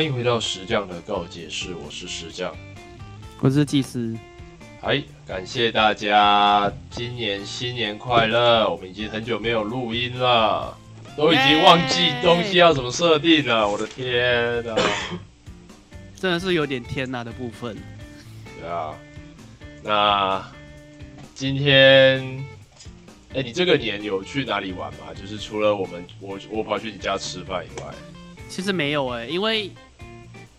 [0.00, 2.56] 欢迎回到石匠的告解室，我是石匠。
[3.38, 4.16] 我是祭司。
[4.80, 8.66] 哎，感谢大家，今年新年快乐！
[8.66, 10.74] 我们已经很久没有录音了，
[11.18, 13.68] 都已经忘记东西要怎么设定了。
[13.68, 14.74] 我的天呐！
[16.16, 17.76] 真的是有点天呐的部分。
[18.58, 18.94] 对啊，
[19.84, 20.42] 那
[21.34, 22.42] 今天，
[23.34, 25.12] 哎，你这个年有去哪里玩吗？
[25.14, 27.94] 就是除了我们，我我跑去你家吃饭以外，
[28.48, 29.70] 其实没有哎，因为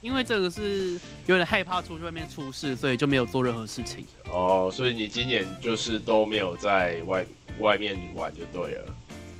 [0.01, 4.05] 因为这个是有点害怕出去外面出事，所以就没有做任何事情。
[4.31, 7.25] 哦，所以你今年就是都没有在外
[7.59, 8.95] 外面玩就对了。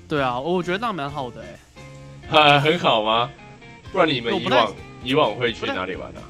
[0.07, 2.59] 对啊，我觉得那样蛮好的哎。
[2.61, 3.29] 很好吗？
[3.91, 6.21] 不然你们以往以往会去哪里玩啊？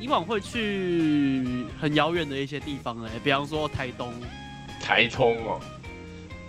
[0.00, 4.12] 以往会去很遥远的一些地方哎，比方说台东。
[4.80, 5.60] 台东哦，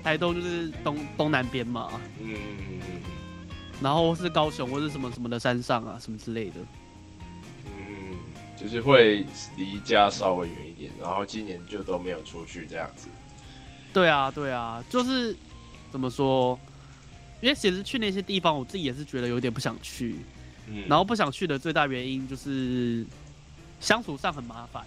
[0.02, 1.90] 台东就是东东南边嘛。
[2.20, 3.02] 嗯嗯嗯嗯。
[3.82, 6.56] 然后是高雄或是什么什么的山上啊，什么之类的。
[8.62, 9.26] 嗯，就是会
[9.58, 13.08] 离家稍微远一点，然后今年就都没有出去这样子。
[13.92, 15.36] 对啊，对啊，就是
[15.92, 16.60] 怎么说？
[17.42, 20.18] 因为其实去那些地方，我自己也是觉得有点不想去。
[20.68, 20.86] 嗯。
[20.88, 23.06] 然后不想去的最大原因就是。
[23.80, 24.86] 相处上很麻烦，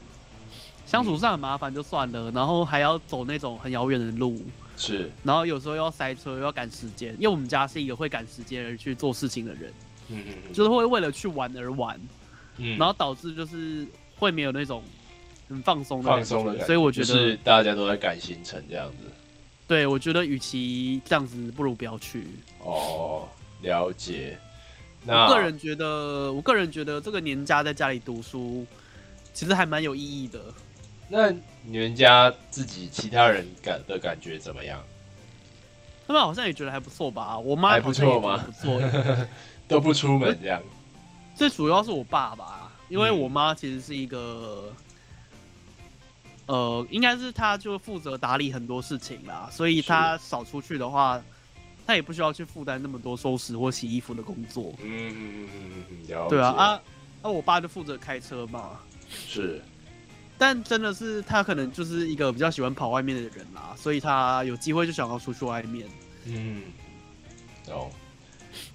[0.87, 4.41] 相处上很麻烦就算了，然后还要走那种很遥远的路，
[4.77, 9.75] 是，然后有时候要塞车，又要赶时间，因为我们家是一个会赶时间而去做事情的人，
[10.11, 12.01] 嗯嗯，就是会为了去玩而玩，
[12.59, 14.83] 嗯，然后导致就是会没有那种
[15.49, 19.11] 很放松的放松的，所以我觉得是大家都在赶行程这样子，
[19.67, 22.27] 对，我觉得与其这样子，不如不要去。
[22.61, 23.29] 哦，
[23.63, 24.39] 了解。
[25.07, 28.67] 我个人觉得，我个人觉得这个年假在家里读书。
[29.35, 30.41] 其实还蛮有意义的。
[31.09, 31.29] 那
[31.65, 34.81] 你们家自己其他人感的感觉怎么样？
[36.07, 37.37] 他们好像也觉得还不错吧。
[37.37, 38.47] 我妈还不错吗？
[38.47, 38.81] 不错，
[39.67, 40.63] 都不出门这样。
[41.35, 44.73] 最主要是我爸爸，因为我妈其实是一个，
[46.47, 51.21] 呃，应该是他就负责打理很多事情啦，所以他少出去的话，
[51.87, 54.73] 他也不需要去负担那么多收拾或洗衣服的工作。
[54.81, 56.81] 嗯嗯嗯嗯嗯，对啊啊，
[57.23, 58.79] 那我爸就负责开车嘛。
[59.11, 59.61] 是，
[60.39, 65.89] 但真的是他可能就是一个比较喜欢跑外面的人啦，所以他有机会就想要出去外面。
[66.27, 66.63] 嗯，
[67.69, 67.91] 哦，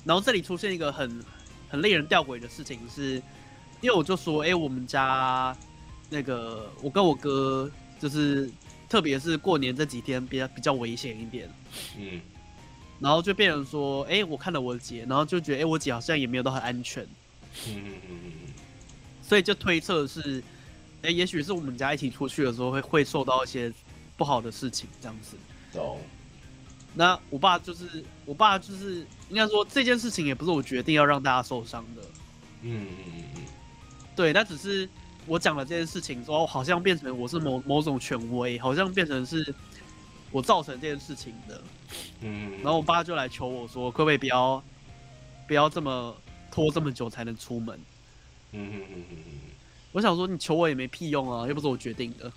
[0.04, 1.24] 然后这里出现一个很
[1.70, 3.22] 很令人吊诡的事情，是
[3.80, 5.56] 因为我就说，哎，我们家
[6.10, 7.70] 那个我跟我哥
[8.00, 8.52] 就是，
[8.90, 11.50] 特别是过年这几天比较比较危险一点。
[11.98, 12.20] 嗯，
[13.00, 17.04] 然后就变成说，哎，我看了我姐，然后就觉得，哎，我姐好像也没有都很安全。
[17.68, 18.32] 嗯嗯嗯嗯。
[19.22, 20.44] 所以就推测是，
[21.04, 23.72] 哎，也许是我们家一起出去的时候会会受到一些
[24.18, 25.38] 不好的事情，这样子。
[25.72, 26.00] 懂。
[26.96, 32.02] 那我爸就是，我爸就是应该说这件事情也不是我决定要让大家受伤的。
[32.64, 33.42] 嗯嗯嗯嗯。
[34.16, 34.90] 对，那只是
[35.26, 39.54] 我讲了这件事情之后，好像变成我是某某种权威，好像变成是
[40.32, 41.62] 我造成这件事情的。
[42.22, 42.52] 嗯。
[42.64, 44.62] 然后我爸就来求我说，可不可以不要
[45.48, 46.16] 不要这么
[46.52, 47.80] 拖这么久才能出门？
[48.52, 49.34] 嗯嗯嗯嗯嗯，
[49.92, 52.32] 我想说你求我也没屁用啊，又不是我决定的。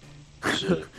[0.55, 0.87] 是。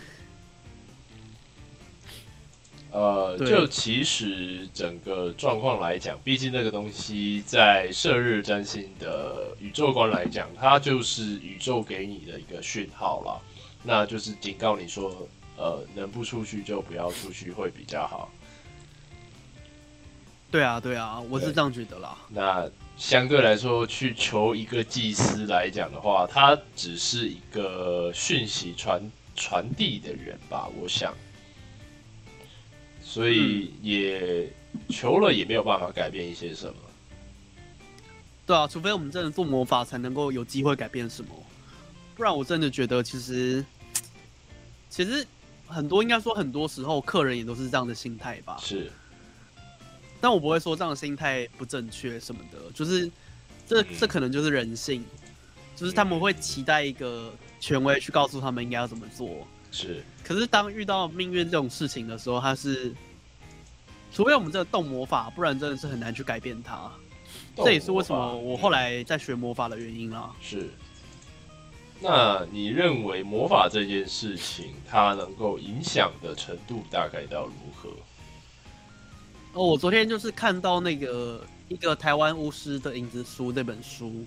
[2.93, 13.41] 呃，就其实整个状况来讲，毕竟那个东西在射日占星的宇宙观来讲，它就是宇宙给你的一个讯号了，
[13.83, 15.27] 那就是警告你说，
[15.57, 18.31] 呃，能不出去就不要出去会比较好。
[20.51, 22.15] 对啊，对啊，我是这样觉得啦。
[22.29, 22.69] 那。
[22.95, 31.11] 相对来说，去求一个祭司来讲的话，他只是一个讯息传传递的人吧，我想，
[33.03, 34.51] 所以也
[34.89, 36.73] 求了也没有办法改变一些什么。
[38.45, 41.29] 对啊，除非我们真的做魔法才能够有机会改变什么，
[42.15, 43.63] 不然我真的觉得其实
[44.89, 45.25] 其实
[45.67, 48.57] 很多应该说很多时候客人也都是这样的心态吧。
[48.59, 48.91] 是。
[50.19, 53.11] 但我不会说这样的心态不正确什么的，就是
[53.67, 55.05] 这这可能就是人性，
[55.75, 59.47] 就是他们会期待一个权威去告诉他们应该要怎么做。
[59.73, 62.93] 是，可是当遇到命运这种事情的时候，它是
[64.13, 66.91] 除非我们这个动魔法，不然真的是很难去改变它。
[67.55, 70.31] 这也是为什么我后来在学魔法的原因啦。
[70.39, 70.69] 是。
[71.99, 77.89] 那你认为魔法这件事情，它能够影响的程度大概到如何？
[79.53, 84.25] 哦，我昨天就是看到那个一个台湾巫师的影子书这本书，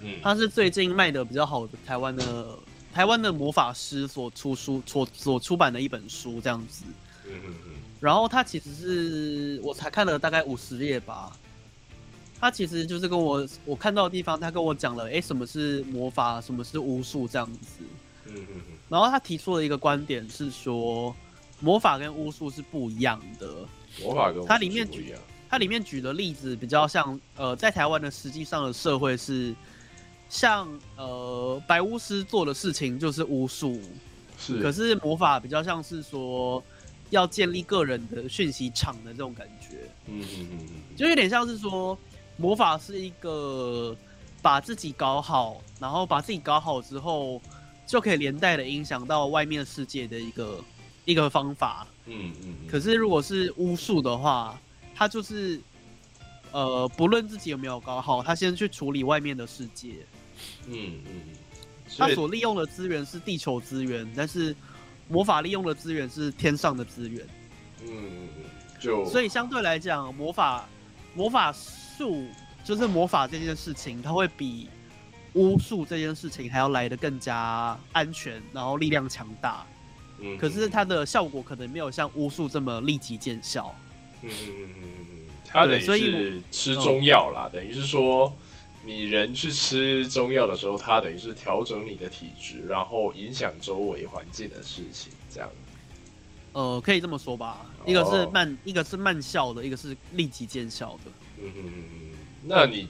[0.00, 2.58] 嗯，它是最近卖的比较好的台湾的
[2.92, 6.84] 台湾的魔法师所出书所所出版的一本书这样子，
[7.26, 11.32] 嗯嗯嗯，然后它其实是我才看了大概五十页吧，
[12.40, 17.80] 他其实就是跟我我看到的地方，他跟我讲了，哎，什么是魔法，什么是巫术这样子。
[18.26, 18.62] 嗯嗯嗯。
[18.88, 21.14] 然后他提出了一个观点是说，
[21.60, 23.54] 魔法跟巫术是不一样的。
[24.00, 25.14] 魔法跟它里面举，
[25.48, 29.52] 它里面举的例子比较像，呃，在台湾的实际上的社会是，
[30.28, 33.80] 像呃白巫师做的事情就是巫术，
[34.38, 34.60] 是。
[34.62, 36.62] 可是魔法比较像是说，
[37.10, 39.76] 要建立个人的讯息场的这种感觉。
[40.06, 40.96] 嗯嗯嗯嗯。
[40.96, 41.98] 就有点像是说。
[42.40, 43.96] 魔法是一个
[44.40, 47.42] 把自己搞好，然后把自己搞好之后，
[47.84, 50.64] 就可以连带的影响到外面世界的一个
[51.04, 51.84] 一个方法。
[52.06, 52.54] 嗯嗯。
[52.68, 54.56] 可是如果是巫术的话，
[54.94, 55.60] 他就是
[56.52, 60.06] 呃，不论自己有没有搞好，他先去处理外面的世界。
[60.66, 61.22] 嗯嗯。
[61.96, 64.54] 他所利用的资源是地球资源，但是
[65.08, 67.26] 魔法利用的资源是天上的资源。
[67.82, 68.44] 嗯嗯嗯。
[68.80, 70.68] 就所以相对来讲，魔法
[71.14, 71.54] 魔法。
[71.98, 72.28] 术
[72.62, 74.68] 就是魔法这件事情，它会比
[75.32, 79.66] 巫术这件事情还要来的更加安全，然后力量强大。
[80.20, 83.74] 嗯，可是它的效果可能没有像巫术这么立即见效。
[84.22, 88.32] 嗯嗯嗯嗯嗯，它等于是吃中药啦，等于是说
[88.88, 95.50] 你人去吃中药的时候，它等于是调整你的体质，然后影响周围环境的事情，这样。
[96.54, 101.12] 呃，可以这么说吧，一个是慢，一个是慢效的，一个是立即见效的。
[101.38, 102.88] 嗯嗯嗯那你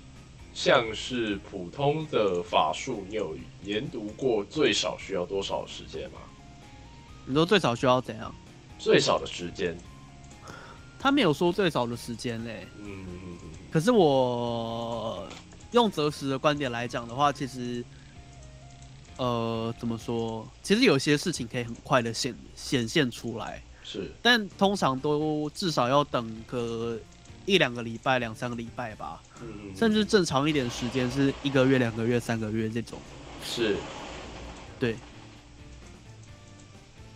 [0.54, 6.20] 像是普通的法术，你有研读过最少需要多少时间吗？
[7.26, 8.32] 你说最少需要怎样？
[8.78, 9.76] 最少的时间？
[11.00, 12.68] 他没有说最少的时间嘞。
[12.78, 13.50] 嗯嗯嗯。
[13.70, 15.28] 可是我
[15.72, 17.84] 用择时的观点来讲的话，其实，
[19.16, 20.48] 呃，怎么说？
[20.62, 23.62] 其实有些事情可以很快的显显现出来。
[23.82, 24.10] 是。
[24.22, 26.98] 但通常都至少要等个。
[27.46, 29.22] 一两个礼拜，两三个礼拜吧，
[29.74, 32.98] 甚至正常一点时间是一个月、两个月、三个月这种。
[33.42, 33.74] 是，
[34.78, 34.94] 对，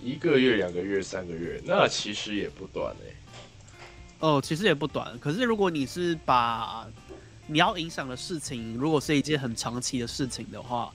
[0.02, 3.14] 一个月、两个月、三个月，那其实也不短哎。
[4.20, 5.18] 哦，其实也不短。
[5.18, 6.88] 可是如果你是把
[7.46, 10.92] 你要影响的事情，如果是一件很长期的事情的话，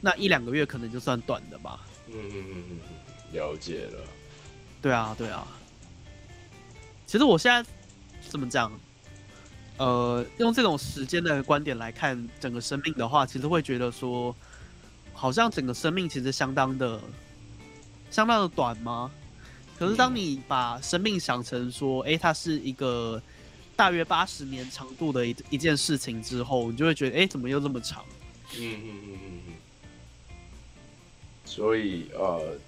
[0.00, 1.80] 那一两个月可能就算短的吧。
[2.08, 2.78] 嗯嗯嗯嗯，
[3.32, 3.98] 了解了。
[4.80, 5.46] 对啊，对啊。
[7.06, 7.68] 其实我现在。
[8.28, 8.70] 怎么讲？
[9.78, 14.36] 呃，用这种时间的观点来看整个生命的话，其实会觉得说，
[15.12, 17.00] 好像整个生命其实相当的、
[18.08, 19.10] 相当的短吗？
[19.76, 23.20] 可是当你把生命想成说，哎，它是一个
[23.80, 28.04] 大约八十年长度的一一件事情之后，你就会觉得，哎，怎么又这么长？
[28.58, 29.54] 嗯嗯嗯嗯嗯。
[31.46, 32.58] 所以，呃。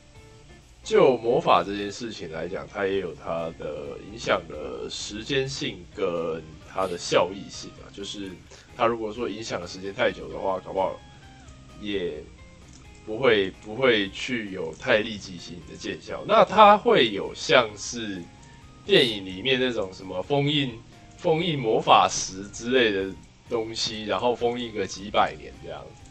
[0.85, 7.87] 就魔法这件事情来讲，它也有它的影响的时间性跟它的效益性啊。
[7.95, 8.33] 就是
[8.77, 10.99] 它如果说影响的时间太久的话，搞不好
[11.81, 12.21] 也
[13.07, 16.25] 不会不会去有太立即性的见效。
[16.27, 18.21] 那它会有像是
[18.85, 20.77] 电影里面那种什么封印
[21.23, 23.15] 封印魔法石之类的
[23.49, 26.11] 东西，然后封印个几百年这样子。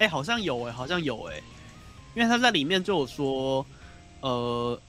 [0.00, 1.40] 哎，好像有哎，好像有哎，
[2.16, 3.64] 因为他在里面就有说。
[4.20, 4.80] 呃，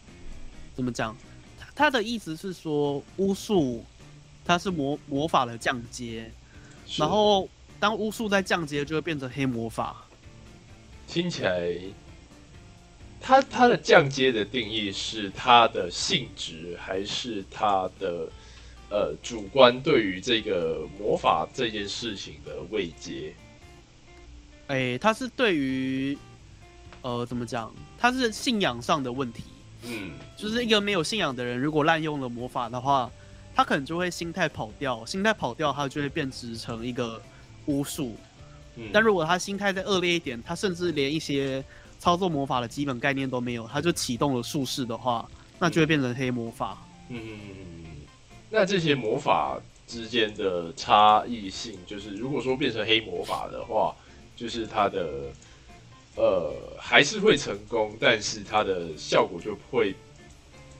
[0.75, 1.17] 怎么讲？
[1.75, 3.83] 他的意思是说，巫术
[4.45, 6.31] 它是魔魔法的降阶，
[6.97, 10.05] 然后当巫术在降阶，就会变成黑魔法。
[11.07, 11.75] 听起来，
[13.19, 18.29] 它它的降阶的定义是它的性质，还是它的
[18.89, 23.33] 呃主观对于这个魔法这件事情的慰藉？
[24.67, 26.17] 哎，他是对于。
[27.01, 27.69] 呃，怎么讲？
[27.97, 29.43] 他是信仰上的问题。
[29.83, 33.11] 嗯，就是一个没有信仰的人，如果滥用了魔法的话，
[33.53, 37.21] 他可能就会心态跑掉，心态跑掉，他就会变质成一个
[37.65, 38.15] 巫术。
[38.77, 41.61] 嗯，但如果他心态再恶劣一点，他甚至连一些
[41.99, 46.77] 操作魔法的基本概念都没有，他就启动了术士的话，那就会变成黑魔法。
[47.09, 48.02] 嗯嗯嗯嗯。
[48.55, 53.95] 那这些魔法之间的差异性，就是如果说变成黑魔法的话，
[54.35, 55.33] 就是它的。
[56.15, 59.95] 呃，还是会成功，但是它的效果就会，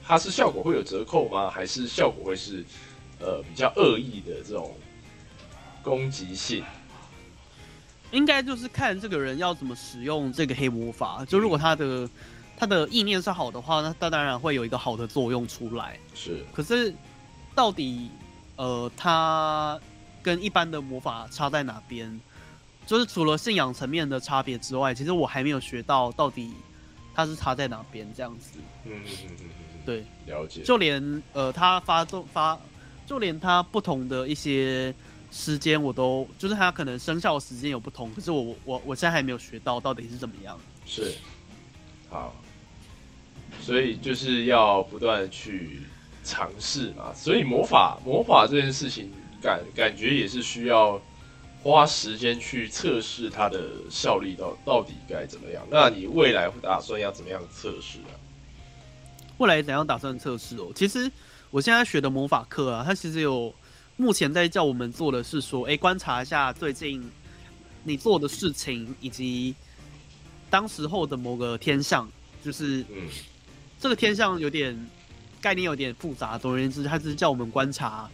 [0.04, 1.50] 它是效果会有折扣吗？
[1.50, 2.64] 还是效果会是
[3.20, 4.78] 呃比较恶意的这种
[5.82, 6.64] 攻击性？
[8.12, 11.26] 应该就是看这个人要怎么使用这个黑魔法。
[11.26, 12.08] 就如果他的
[12.56, 16.00] 他的意念是好的话，那他当然会有一个好的作用出来。
[16.14, 16.94] 是，可是
[17.56, 18.10] 到底
[18.56, 19.80] 呃，它
[20.22, 22.20] 跟一般的魔法差在哪边？
[22.86, 26.52] 就是除了信仰层面的差别之外，其实我还没有学到到底
[27.16, 28.60] 它是差在哪边这样子。
[28.86, 30.64] 嗯嗯嗯嗯嗯，对，了解。
[30.64, 32.60] 就连呃，它发动发，
[33.06, 34.94] 就连它不同的一些
[35.32, 40.60] 时间我都就是它可能生效的时间有不同，可是我我我现在还没有学到到底是怎么样。
[40.86, 41.14] 是，
[42.10, 42.36] 好，
[43.62, 45.82] 所以就是要不断的去
[46.24, 47.14] 尝试嘛。
[47.14, 49.12] 所以魔法魔法这件事情
[49.42, 51.02] 感感觉也是需要
[51.62, 55.66] 花时间去测试它的效力到到底该怎么样。
[55.70, 58.14] 那你未来会打算要怎么样测试啊？
[59.38, 60.72] 未来怎样打算测试哦？
[60.76, 61.12] 其实
[61.50, 63.54] 我现在学的魔法课啊，它其实有
[63.96, 67.04] 目前在叫我们做的是说，哎，观察一下最近
[67.84, 69.56] 你做的事情，以及
[70.50, 72.10] 当时候的某个天象，
[72.44, 73.08] 就是嗯
[73.80, 74.78] 这个天象有点
[75.44, 76.38] 概念有点复杂。
[76.38, 78.10] 总而言之，它是叫我们观察，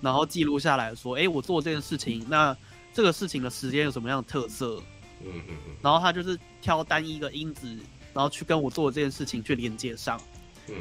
[0.00, 2.56] 然后记录下来说，哎，我做这件事情，那
[2.92, 4.82] 这个事情的时间有什么样的特色？
[5.24, 5.76] 嗯嗯嗯。
[5.80, 7.68] 然后他就是挑单一个因子，
[8.12, 10.20] 然后去跟我做这件事情去连接上。
[10.68, 10.74] 嗯，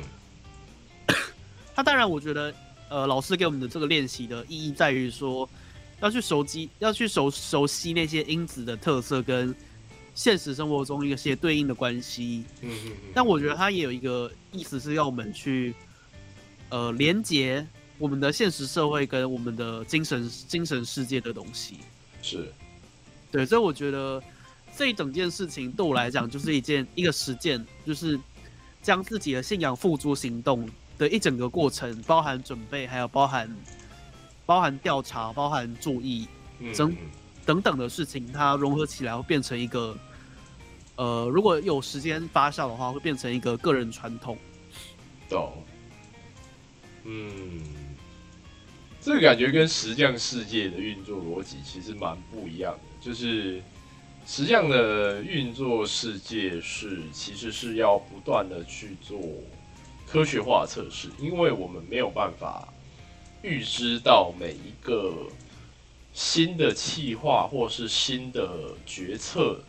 [1.76, 2.52] 他当然，我觉得，
[2.90, 5.48] 呃，老师给我们的这个练习的意义在于说，
[6.02, 9.56] 要去熟悉，要去熟熟悉那些因子的特色跟
[10.14, 12.44] 现实生活中一些对应的关系。
[12.62, 13.12] 嗯嗯嗯。
[13.14, 15.74] 但我觉得他也有一个意思是要我们去，
[16.72, 17.66] 呃，连接
[18.00, 21.78] 我们的现实社会跟我们的精神精神世界的东西。
[22.24, 22.52] 是，
[23.32, 24.20] 对，所以我觉得
[24.76, 28.20] 这一整件事情对我来讲就是一件一个实践，就是。
[28.84, 33.48] 将自己的信仰付诸行动的一整个过程，包含准备，还有包含
[34.44, 36.28] 包含调查，包含注意，
[36.76, 36.98] 等
[37.46, 39.96] 等等的事情，它融合起来会变成一个，
[40.96, 44.36] 呃，如果有时间发酵的话，会变成一个个人传统。
[45.30, 45.54] 懂。
[47.04, 47.62] 嗯，
[49.02, 53.62] 这个感觉跟石匠世界的运作逻辑其实蛮不一样的，就是。
[54.24, 59.20] 实际上的运作世界是，其实是要不断的去做
[60.08, 62.72] 科学化测试，因为我们没有办法
[63.42, 65.12] 预知到每一个
[66.14, 69.64] 新的计划或是新的决策，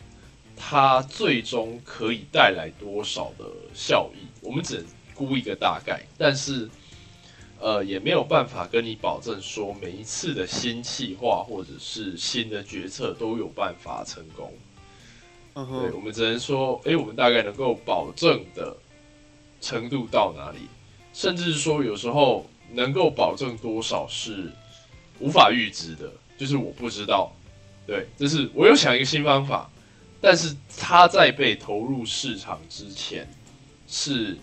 [0.55, 4.27] 它最终可以带来多少的效益。
[4.39, 4.85] 我们只能
[5.15, 6.69] 估一个大概，但是。
[7.63, 14.51] 呃，也没有办法跟你保证说每一次的新计划或者是新的决策都有办法成功。
[15.55, 18.75] 嗯对，我们只能说，哎，我们大概能够保证的
[19.61, 20.67] 程度到哪里，
[21.13, 24.51] 甚至是说有时候能够保证多少是
[25.19, 27.31] 无法预知的，就是我不知道。
[27.87, 29.71] 对，就是我有想一个新方法，
[30.19, 33.25] 但是它在被投入市场之前
[33.87, 34.37] 是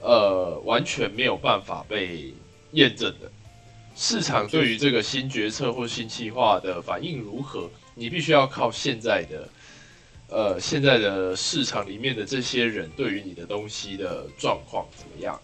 [0.00, 2.32] 呃完全没有办法被。
[2.74, 3.30] 验证的
[3.96, 7.70] 市场对于这个新决策或新计划的反应如何？
[7.94, 9.48] 你必须要靠现在的，
[10.28, 15.40] 呃，现在的市场里面的这些人对于你的东西的状况怎么样，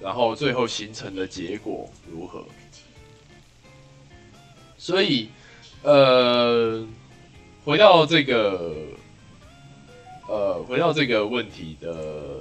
[0.00, 2.42] 然后最后形成的结果如何？
[4.78, 5.28] 所以，
[5.82, 6.86] 呃，
[7.64, 8.74] 回到这个，
[10.28, 12.40] 呃，回到这个问题的。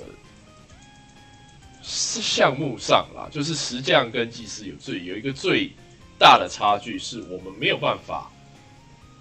[1.87, 5.71] 是项目上啦，就是石匠跟技师有最有一个最
[6.17, 8.31] 大的差距，是我们没有办法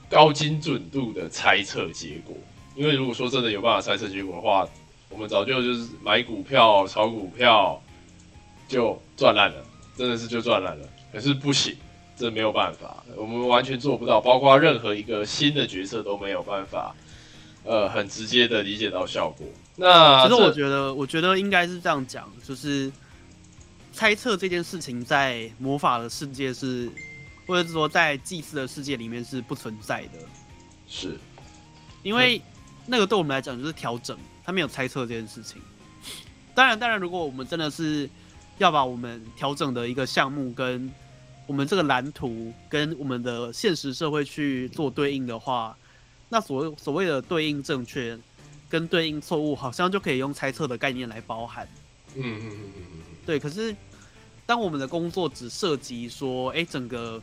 [0.08, 2.34] 高精准度的猜测结果。
[2.74, 4.66] 因为如果说真的有办法猜测结果的话，
[5.10, 7.80] 我们早就就是买股票、炒股票
[8.66, 9.62] 就赚烂了，
[9.96, 10.88] 真的是就赚烂了。
[11.12, 11.76] 可是不行，
[12.16, 16.96] 这没有办法，我们完全做不到，包括任何一个新的角色都没有办法，
[17.62, 19.46] 呃，很直接的理解到效果。
[19.76, 22.92] 那其实我觉得，我觉得应该是这样讲，就是
[23.92, 26.88] 猜测这件事情在魔法的世界是，
[27.44, 30.20] 或者是说在祭祀的世界里面是不存在的。
[30.86, 31.18] 是，
[32.04, 32.40] 因为
[32.86, 35.60] 那个对我们来讲就是调整，他没有猜测这件事情。
[36.54, 38.08] 当然，当然，如果我们真的是
[38.58, 40.88] 要把我们调整的一个项目跟
[41.48, 45.76] 我们这个蓝图跟我们的现实社会去做对应的话，
[46.28, 48.16] 那所所谓的对应正确。
[48.74, 51.64] 跟对应错误好像就可以用猜测的概念来包含。
[52.16, 53.00] 嗯嗯嗯嗯嗯。
[53.24, 53.72] 对，可是
[54.44, 57.22] 当我们的工作只涉及说，哎，整个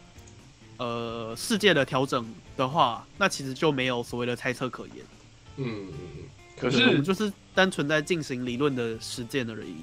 [0.77, 5.05] 呃世界的调整的话，那其实就没有所谓的猜测可言。
[5.57, 6.23] 嗯嗯嗯。
[6.57, 9.75] 可是我们就是单纯在进行理论的实践而已。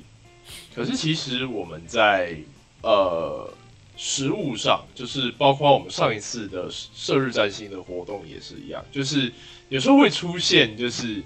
[0.74, 2.34] 可是其实我们在
[2.80, 3.52] 呃
[3.94, 9.30] 实物上，就是包括我们上一次的射日占星的活动也是一样，就是
[9.68, 11.22] 有时候会出现就是。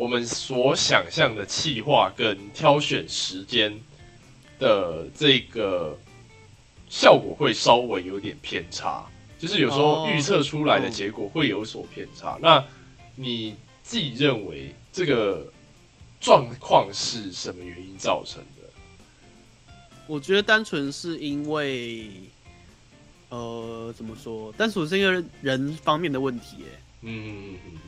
[0.00, 3.78] 我们所想象的气划跟挑选时间
[4.58, 5.94] 的这个
[6.88, 9.04] 效果会稍微有点偏差，
[9.38, 12.38] 就是有时候预测出来的结果会有所偏差。
[12.40, 12.64] 那
[13.14, 15.52] 你自己认为这个
[16.18, 18.70] 状况是什么原因造成的？
[20.06, 22.10] 我觉得单纯是因为
[23.28, 24.50] 呃，怎么说？
[24.52, 27.80] 单纯是因为人方面的问题，哎，嗯嗯嗯嗯。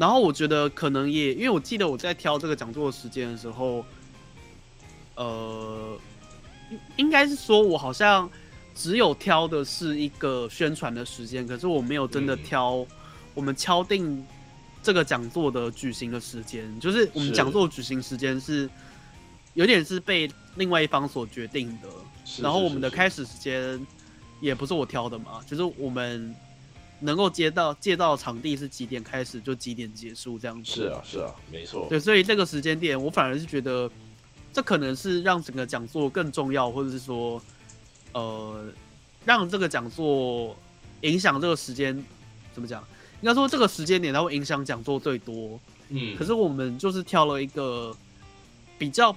[0.00, 3.84] 然后我觉得可能也，因为我记得我在挑这个讲座的时间的时候，
[5.14, 5.94] 呃，
[6.96, 8.26] 应该是说我好像
[8.74, 12.86] 只有挑的是一个宣传的时间，可是我没有真的挑
[13.34, 14.26] 我们敲定
[14.82, 18.70] 这个讲座的举行的时间，就是我们讲座举行时间是
[19.52, 21.88] 有点是被另外一方所决定的，
[22.42, 23.78] 然后我们的开始时间
[24.40, 26.34] 也不是我挑的嘛，就是我们。
[27.00, 30.70] 能够接到借到场地是几点开始就几点结束这样子。
[30.70, 31.86] 是啊，是啊，没错。
[31.88, 33.90] 对，所以这个时间点，我反而是觉得，
[34.52, 37.42] 这可能是让整个讲座更重要，或者是说，
[38.12, 38.64] 呃，
[39.24, 40.56] 让这个讲座
[41.00, 42.04] 影响这个时间
[42.52, 42.82] 怎么讲？
[43.22, 45.58] 应该说这个时间点它会影响讲座最多。
[45.88, 46.16] 嗯。
[46.16, 47.96] 可是我们就是挑了一个
[48.78, 49.14] 比较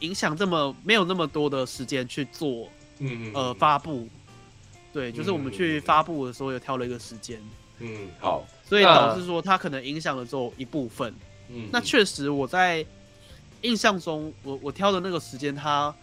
[0.00, 2.68] 影响这么没有那么多的时间去做，
[2.98, 4.08] 嗯嗯，呃，发布。
[4.92, 7.40] 对，就是我们去发布的时候，有挑了一个时间。
[7.78, 11.14] 嗯，好，所以导致说它可能影响了之后一部分。
[11.48, 12.84] 嗯，那确实我在
[13.62, 15.94] 印象中，我我挑的那个时间，它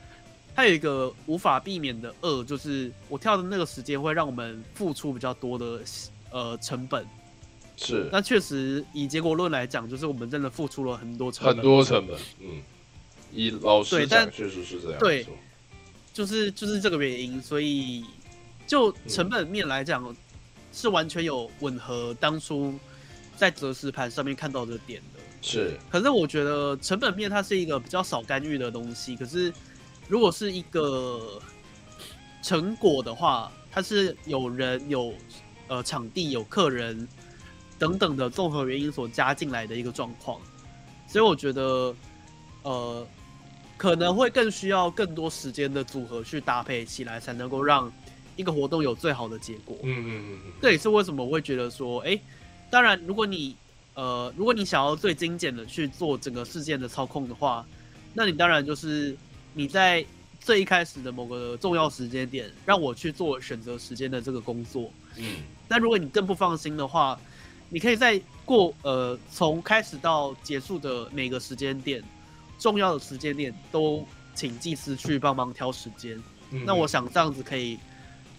[0.55, 5.81] 它有一个无法避免的恶，就是我挑的那个时间会让我们付出比较多的
[6.31, 7.05] 呃成本。
[7.75, 12.17] 是，那确实以结果论来讲，就是我们真的付出了很多成本，很多成本。
[12.39, 12.63] 嗯，
[13.31, 14.99] 以老实讲，确实是这样。
[14.99, 15.23] 对，
[16.11, 18.03] 就是就是这个原因，所以。
[18.67, 20.15] 就成本面来讲，
[20.73, 22.77] 是完全有吻合当初
[23.37, 25.19] 在择时盘上面看到的点的。
[25.41, 29.15] 是，可是我觉得成本面它是一个比较少干预的东西。
[29.15, 29.53] 可是
[30.09, 31.41] 如果是一个
[32.43, 35.13] 成果的话，它是有人有
[35.69, 37.07] 呃场地有客人
[37.79, 40.41] 等等的综合原因所加进来的一个状况。
[41.07, 41.95] 所以我觉得
[42.63, 43.07] 呃
[43.77, 47.89] 可能会更需要更多时间的组合去搭配起来，才能够让。
[48.37, 52.17] 一个活动有最好的结果，嗯嗯嗯嗯，这也是为什么我会觉得说，哎，
[52.69, 53.53] 当然，如果你
[53.95, 57.65] 呃，如果你想要最精简的去做整个事件的操控的话，
[58.13, 59.17] 那你当然就是
[59.53, 60.05] 你在
[60.39, 67.19] 最一开始的某个重要时间点让我去做选择时间的这个工作，嗯，那如果你更不放心的话，
[67.69, 72.03] 你可以在过呃从开始到结束的每个时间点，
[72.59, 76.21] 重要的时间点都请技师去帮忙挑时间，
[76.65, 77.79] 那我想这样子可以。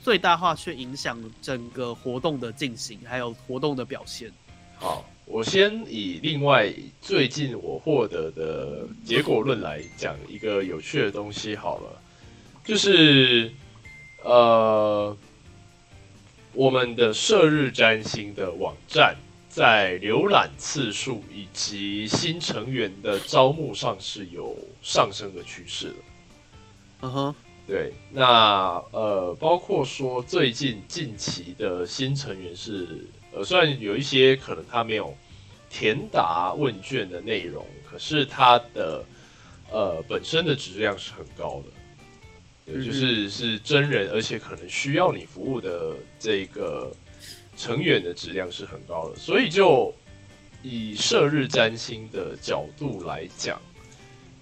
[0.09, 4.33] 最大化去影响整个活动的进行，还有活动的表现。
[4.79, 12.03] 好，我先以另外最近我获得的结果论来讲一个有趣的东西好了，
[12.64, 13.53] 就是
[14.25, 15.14] 呃，
[16.55, 19.14] 我们的射日占星的网站
[19.51, 25.94] 在浏览次数以及新成员的招募上是有上升的趋势的。
[27.03, 27.35] 嗯哼。
[27.68, 35.14] 对，那呃，包括说最近近期的新成员是，呃，虽然有一些可能他没有
[35.68, 39.04] 填答问卷的内容，可是他的
[39.70, 46.90] 呃本身的质量是很高的，对，就是是真人，而且可能需要你服务的这个
[47.54, 49.94] 成员的质量是很高的，所以就
[50.62, 53.61] 以射日占星的角度来讲，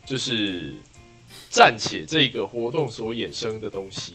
[0.04, 0.72] 就是。
[1.50, 4.14] 暂且这个活动所衍生的东西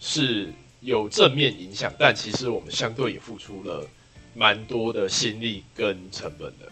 [0.00, 3.86] 是有正面影响，但其实我们相对也付出了
[4.34, 6.70] 蛮多的心力跟成本的。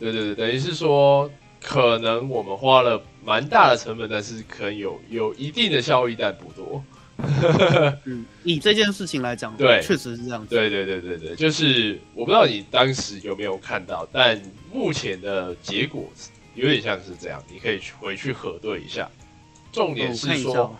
[0.00, 6.84] 对对对，等于是说，可能我们花了蛮大的成本，但是可能有有一定的效益，但不多。
[8.04, 10.52] 嗯，以这件事情来讲，对，确实是这样子。
[10.52, 14.42] 对对对对对，就是我不知道你当时有没有看到，但
[14.72, 16.10] 目前的结果。
[16.54, 19.10] 有点像是这样，你可以去回去核对一下。
[19.72, 20.78] 重点是说，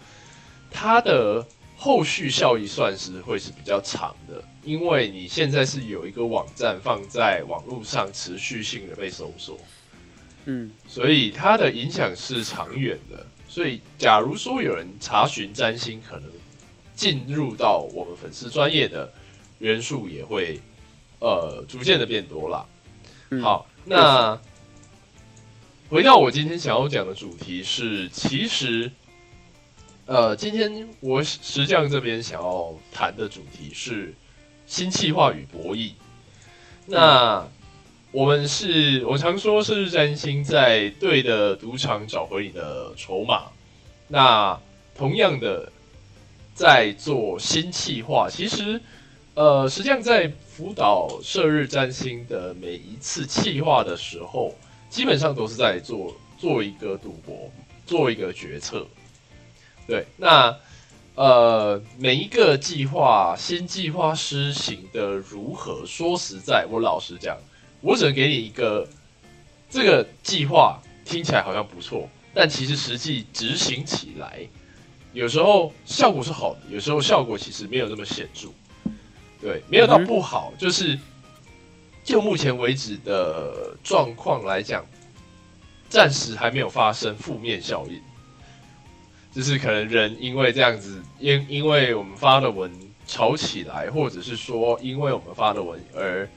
[0.70, 1.44] 它的
[1.76, 9.58] 后续效益算是会是比较长的，因为你现在是有一个网站放在网络上持续性的被搜索，
[10.44, 13.26] 嗯，所以它的影响是长远的。
[13.48, 16.30] 所以，假如说有人查询占星，可能
[16.94, 19.12] 进入到我们粉丝专业的
[19.58, 20.60] 人数也会
[21.18, 22.64] 呃逐渐的变多了。
[23.42, 24.40] 好，那。
[25.90, 28.90] 回到我今天想要讲的主题是，其实，
[30.06, 34.14] 呃，今天我石匠这边想要谈的主题是
[34.66, 35.92] 新气化与博弈。
[36.86, 37.46] 那
[38.12, 43.48] 我们是我常说是占星在对的赌场找回你的筹码。
[44.08, 44.58] 那
[44.96, 45.70] 同样的，
[46.54, 48.80] 在做新气化，其实，
[49.34, 54.54] 呃，实际上在辅导射日占星的每一次气化的时候。
[54.94, 57.50] 基本上都是在做做一个赌博，
[57.84, 58.86] 做一个决策。
[59.88, 60.56] 对，那
[61.16, 65.84] 呃，每一个计划新计划施行的如何？
[65.84, 67.36] 说实在，我老实讲，
[67.80, 68.88] 我只能给你一个
[69.68, 74.46] 这个计划听起来好像不错，但其实实际执行起来，
[75.12, 78.46] 有时候效果是好的，有时候效果其实没有那么显著。
[79.42, 80.96] 对，没有到不好，就是
[82.04, 84.86] 就目前为止的状况来讲。
[85.86, 88.00] 暂时还没有发生负面效应，
[89.32, 92.68] 就是可能人因为这样子，因因为我们发的文
[93.06, 96.28] 吵起来，或者是说因为我们发的文而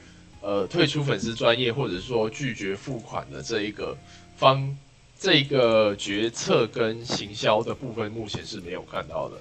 [0.42, 3.98] 呃退出粉丝专业，或者说拒绝付款的这一个
[4.36, 4.78] 方，
[5.18, 9.38] 这个决策跟行销的部分，目前是没有看到的。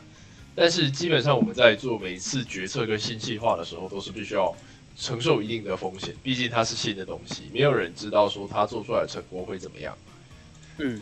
[0.55, 4.55] 但是基本上我们在做每一次决策跟新计划的时候，都是必须要。
[4.99, 9.97] 承受一定的风险，毕竟它是新的东西，没有人知道说它做出来的成果会怎么样。
[10.79, 11.01] 嗯，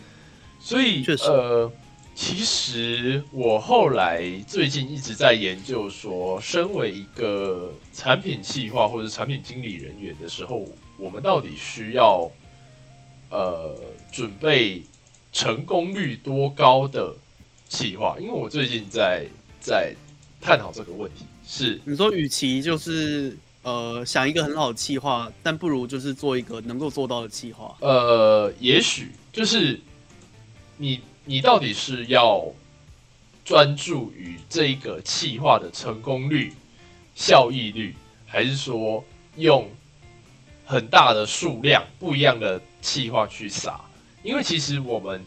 [0.59, 1.71] 所以呃，
[2.13, 10.67] 其实我后来最近一直在研究说，身为一个产品企划或者产品经理人员的时候，
[10.99, 12.29] 我们到底需要
[13.31, 13.79] 呃
[14.11, 14.83] 准备
[15.33, 17.15] 成功率多高的
[17.69, 18.17] 企划？
[18.19, 19.25] 因为我最近在
[19.61, 19.95] 在
[20.41, 21.25] 探讨这个问题。
[21.47, 23.37] 是你说，与其就是。
[23.65, 27.75] 呃，想一个很好的计划，但不如就是做一个能够做到的计划。
[27.81, 29.81] 呃，也许就是
[30.77, 32.45] 你，你到底是要
[33.43, 36.53] 专注于这一个计划的成功率、
[37.15, 37.97] 效益率，
[38.27, 39.03] 还是说
[39.37, 39.67] 用
[40.67, 43.81] 很大的数量不一样的计划去撒？
[44.23, 45.25] 因为其实我们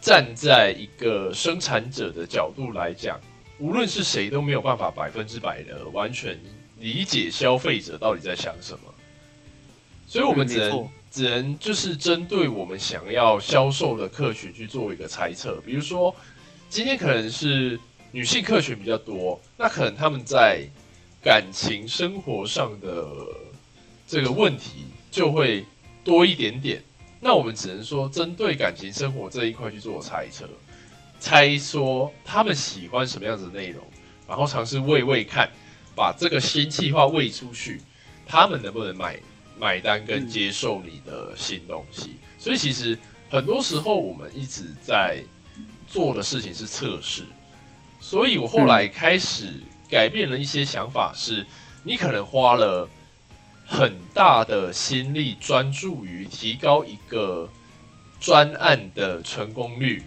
[0.00, 3.20] 站在一个生产者的角度来讲，
[3.60, 6.36] 无论是谁都没有办法百分之百的完全。
[6.80, 8.94] 理解消费者到底在想什么，
[10.06, 15.60] 所以我们只能只能就是针对我们想要销售的客群去做一个猜测。
[15.66, 16.14] 比如说，
[16.70, 17.78] 今天可能是
[18.12, 20.66] 女性客群比较多，那可能他们在
[21.22, 23.08] 感情生活上的
[24.06, 25.64] 这个问题就会
[26.04, 26.82] 多一点点。
[27.20, 30.48] 那我们只能说针对感情生活这一块去做猜测，
[31.18, 33.82] 猜说他们喜欢什么样子的内容，
[34.28, 35.50] 然后尝试喂喂看。
[35.98, 37.80] 把这个新计划喂出去，
[38.24, 39.18] 他们能不能买
[39.58, 42.18] 买单跟接受你的新东西？
[42.38, 42.96] 所以其实
[43.28, 45.24] 很多时候我们一直在
[45.88, 47.24] 做的事情是测试。
[48.00, 49.52] 所以我后来开始
[49.90, 51.44] 改变了一些想法，是
[51.82, 52.88] 你可能花了
[53.66, 57.50] 很大的心力专注于提高一个
[58.20, 60.04] 专案的成功率，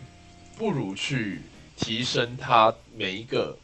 [0.58, 1.42] 不如去
[1.76, 3.58] 提升它每一个。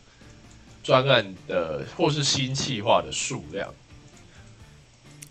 [0.88, 3.74] 专案的或是新计划的数量，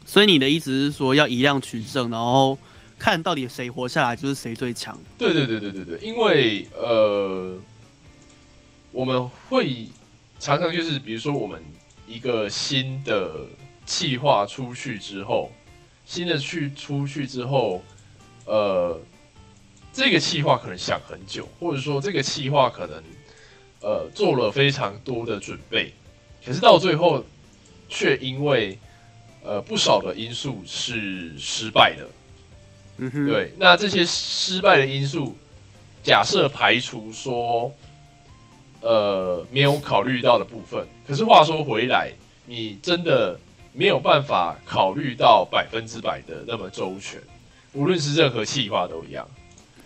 [0.04, 2.58] 所以你的意思是说要以量取胜，然后
[2.98, 5.00] 看到底谁活下来就是谁最强。
[5.16, 7.56] 对对对对对对，因为呃，
[8.92, 9.86] 我们会
[10.38, 11.62] 常常就是比如说我们
[12.06, 13.46] 一个新的
[13.86, 15.50] 计划出去之后，
[16.04, 17.82] 新的去出去之后，
[18.44, 19.00] 呃，
[19.90, 23.02] 这个计划可能想很久，或者说这个计划可能。
[23.86, 25.94] 呃，做了非常多的准备，
[26.44, 27.24] 可是到最后
[27.88, 28.76] 却因为
[29.44, 32.04] 呃不少的因素是失败的。
[32.96, 35.36] 嗯哼，对，那这些失败的因素，
[36.02, 37.72] 假设排除说
[38.80, 42.10] 呃没有考虑到的部分，可是话说回来，
[42.44, 43.38] 你真的
[43.72, 47.20] 没有办法考虑到百分之百的那么周全，
[47.72, 49.24] 无论是任何计划都一样。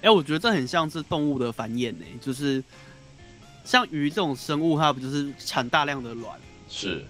[0.00, 2.64] 哎，我觉得这很像是动物的繁衍呢，就是。
[3.70, 6.37] 像鱼这种生物，它不就是产大量的卵？
[6.68, 7.06] 是。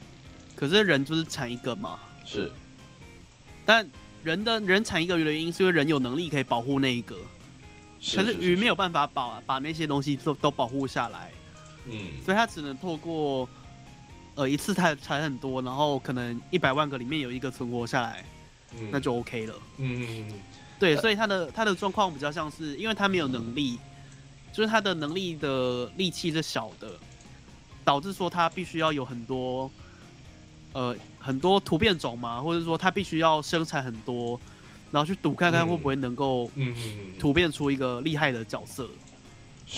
[0.54, 1.98] 可是人就是产一个嘛？
[2.26, 2.52] 是。
[3.64, 3.88] 但
[4.22, 7.16] 人的人产一个鱼的原因，是因为人有能力可以保护那一个。
[8.14, 11.30] 可是鱼没有办法把把那些东西都都保护下来。
[11.86, 11.98] 嗯。
[12.22, 13.48] 所以它只能透过，
[14.34, 18.22] 呃，一次产产很多，然后可能一百万个里面有一个存活下来，
[18.90, 19.54] 那就 OK 了。
[19.78, 20.26] 嗯。
[20.78, 23.78] 对，所以它的它的状况比较像是，因为它没有能力。
[24.52, 26.90] 就是他的能力的力气是小的，
[27.84, 29.70] 导致说他必须要有很多，
[30.72, 34.40] 呃，很多突变种嘛，或者说他必须要生产很多，
[34.90, 36.74] 然后去赌看看会不会能够嗯
[37.18, 38.88] 突变出一个厉害的角色。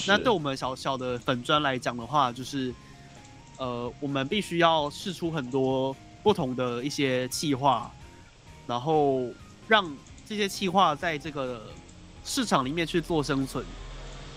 [0.06, 2.72] 那对我们小小的粉砖来讲的话，就是
[3.58, 7.92] 呃，我们必须要试出很多不同的一些计划，
[8.66, 9.26] 然后
[9.68, 9.94] 让
[10.26, 11.62] 这些计划在这个
[12.24, 13.62] 市场里面去做生存。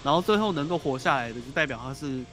[0.06, 2.24] 然后最后能够活下来的，就代表他是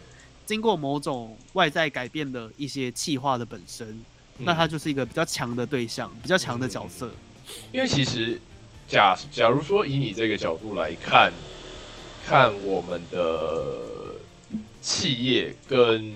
[0.45, 4.05] 经过某种外在改变的一些气化的本身，
[4.37, 7.11] 那他就是一个比较强的对象，比较强的角色。
[7.73, 8.39] 因为其实，
[8.87, 11.33] 假假如说以你这个角度来看，
[12.27, 14.17] 看我们的
[14.83, 16.13] 企业跟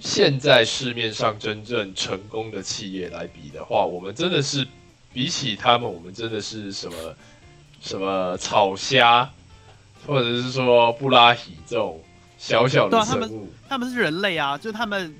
[0.00, 4.66] 现在市面上真正成功的企业来比的话，我们真的是
[5.12, 7.14] 比起他们，我们真的是什么
[7.80, 9.30] 什么草虾，
[10.06, 12.02] 或者是说布拉提这种
[12.38, 13.48] 小小的生物。
[13.68, 15.14] 他们是人类啊，就他们，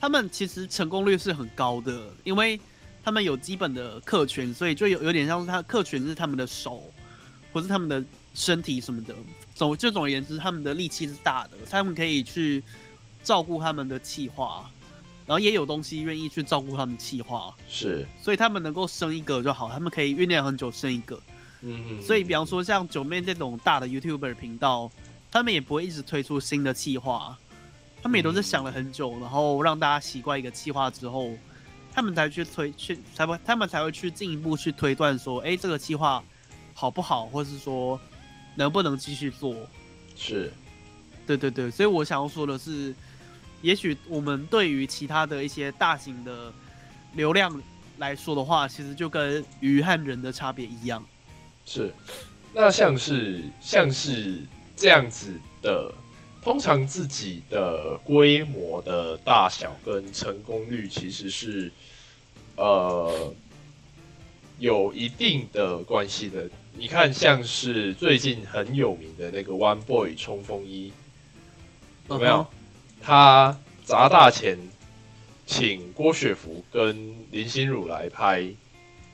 [0.00, 2.60] 他们其实成功率是很高的，因为
[3.02, 6.82] 他们有基本的客群，所以就有有点像是他客群是他们的手，
[7.52, 8.02] 或是他们的
[8.34, 9.14] 身体什么的。
[9.54, 12.62] 总就总而言之，他们的力气是大的，他们可以去
[13.22, 14.68] 照顾他们的气化，
[15.26, 21.18] 然后也有东西愿意去照顾他们气化，是，所以他们能够生一个就好，他们可以酝酿很久生一个，
[21.64, 24.90] 嗯，所以比方说像九妹这种大的 YouTuber 频道，
[25.30, 27.36] 他们也不会一直推出新的计划，
[28.02, 31.30] 他们也都是想了很久，然后让大家习惯一个计划之后，
[31.92, 36.22] 他们才去推去才不他们才会去进一步去推断说，哎，这个计划
[36.72, 37.98] 好不好，或是说。
[38.56, 39.52] 能不能继续做？
[40.14, 40.52] 是，
[41.26, 42.94] 对对对，所以我想要说的是，
[43.62, 46.52] 也许我们对于其他的一些大型的
[47.14, 47.60] 流量
[47.98, 51.04] 来说的话，其实就跟鱼和人的差别一样。
[51.64, 51.92] 是，
[52.52, 54.40] 那像是像是
[54.76, 55.92] 这样子的，
[56.42, 61.72] 通常自己的规模的大小跟成功率其实是
[62.56, 63.32] 呃
[64.58, 66.48] 有一定的关系的。
[66.76, 70.92] 你看，像是最近很有名的那个 One Boy 冲锋衣，
[72.08, 72.44] 有没有？
[73.00, 74.58] 他砸大钱
[75.46, 78.48] 请郭雪芙跟林心如来拍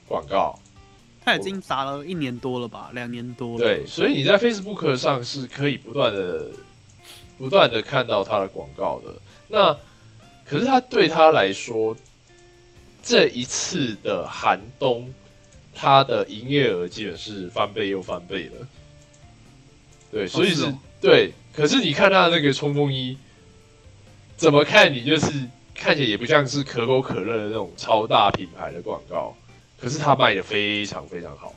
[0.08, 0.58] 广告，
[1.30, 3.58] 他已经打了一年多了吧，两年多。
[3.58, 6.46] 对，所以你在 Facebook 上是可以不断的、
[7.38, 9.14] 不断的看到他的广告的。
[9.48, 9.76] 那
[10.44, 11.96] 可是他对他来说，
[13.02, 15.12] 这一次的寒冬。
[15.72, 18.66] 他的营业额基本是翻倍又翻倍了，
[20.10, 21.32] 对，所以是对。
[21.54, 23.16] 可是你看他的那个冲锋衣，
[24.36, 25.32] 怎么看你就是
[25.74, 29.34] 看起来也不像是可口可乐的那种超大品牌的广告，
[29.80, 31.54] 可是它卖的非常非常好。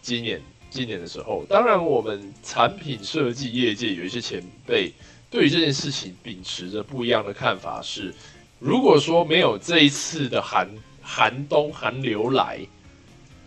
[0.00, 0.40] 今年
[0.70, 4.92] 今年的时候，当然我们产品设计业界有一些前辈
[5.30, 8.14] 对于这件事情秉持着不一样的看法，是
[8.58, 10.68] 如果说没有这一次的寒
[11.02, 12.60] 寒冬寒流来。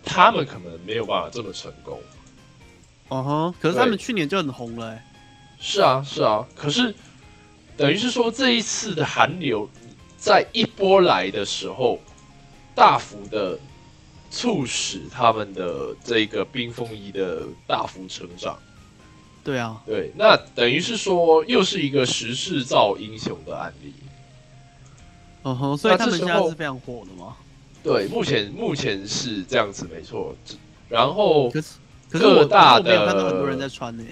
[0.04, 2.02] 他们可能没有办法这么成功，
[3.10, 5.00] 哦哼，可是他们去年就很红了，
[5.60, 6.93] 是啊是啊，可是
[7.78, 9.69] 等于是说这一次的寒流
[10.17, 12.00] 在一波来的时候，
[12.74, 13.60] 大幅的
[14.31, 18.57] 促使他们的这个冰封衣的大幅成长，
[19.43, 23.93] 对啊，对，那等于是说又是一个时势造英雄的案例，
[25.43, 27.35] 哦哼，所以他们现在是非常火的吗？
[27.83, 30.35] 对，目前目前是这样子，没错。
[30.87, 31.77] 然后，可是
[32.19, 34.03] 各大的看到很多人在穿呢。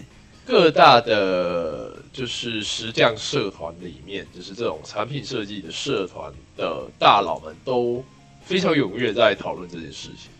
[0.46, 8.04] 各大的就是石匠社团里面，就是这种产品设计的社团的大佬们都
[8.50, 10.32] 非常踊跃在讨论这件事情。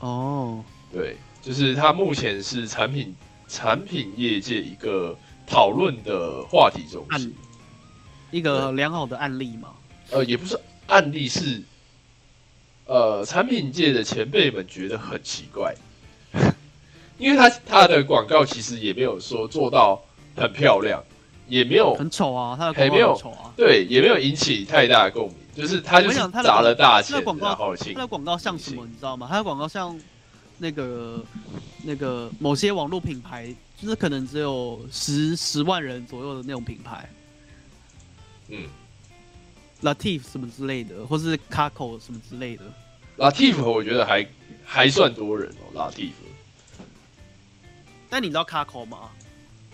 [0.00, 3.14] 哦，对，就是它目前是产品
[3.46, 5.14] 产品业界一个
[5.46, 7.34] 讨论的话题中心，
[8.30, 9.68] 一个良好的案例嘛？
[10.10, 11.62] 呃，也不是案例，是。
[12.86, 15.74] 呃，产品界的前辈们觉得很奇怪，
[17.18, 20.02] 因为他他的广告其实也没有说做到
[20.34, 21.02] 很漂亮，
[21.48, 29.26] 也没有很丑啊，他的广告很丑啊，对，也没有引起太大的共鸣，就是他就是砸了大钱，广告他的广告像什么，你知道吗？
[29.28, 29.98] 他的广告像
[30.58, 31.22] 那个
[31.82, 37.06] 那个某些网络品牌，就是可能只有十十万人左右的那种品牌，
[38.48, 38.66] 嗯
[39.82, 42.64] ，Latif 什么之类的，或是 Caco 什么之类的。
[43.18, 44.26] Latif 我觉得还
[44.64, 46.12] 还算多人哦，，Latif。
[48.08, 49.10] 但你知道卡口吗？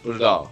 [0.02, 0.50] 不知道，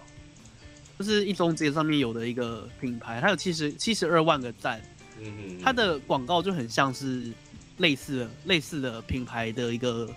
[0.97, 4.81] 就是一中街上面有的一个品牌，它有七十七十二万个赞。
[5.19, 5.59] 嗯嗯。
[5.63, 7.31] 它的广告就很像是
[7.77, 10.09] 类似的类似的品牌的一个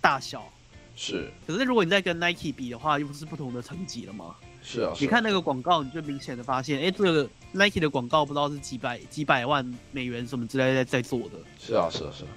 [0.00, 0.50] 大小。
[0.96, 1.30] 是。
[1.46, 4.34] 可是如果你再跟 Nike 比的话，又不是不同的层级了吗？
[4.62, 4.92] 是啊。
[5.00, 7.28] 你看那个广告，你就明显的发现，哎，这个。
[7.52, 11.30] Nike 的广告不知道是几百几百万美元什么之类在在做的。
[11.58, 12.30] 是啊，是啊，是啊。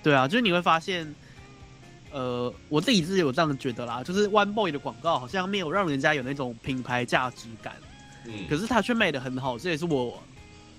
[0.00, 1.12] 对啊，就是你会发现，
[2.12, 7.74] 呃，我自己是有这样觉得啦，就是 One Boy 的广告好像没有让人家有那种品牌价值感，
[8.26, 10.22] 嗯，可是他却卖的很好，这也是我，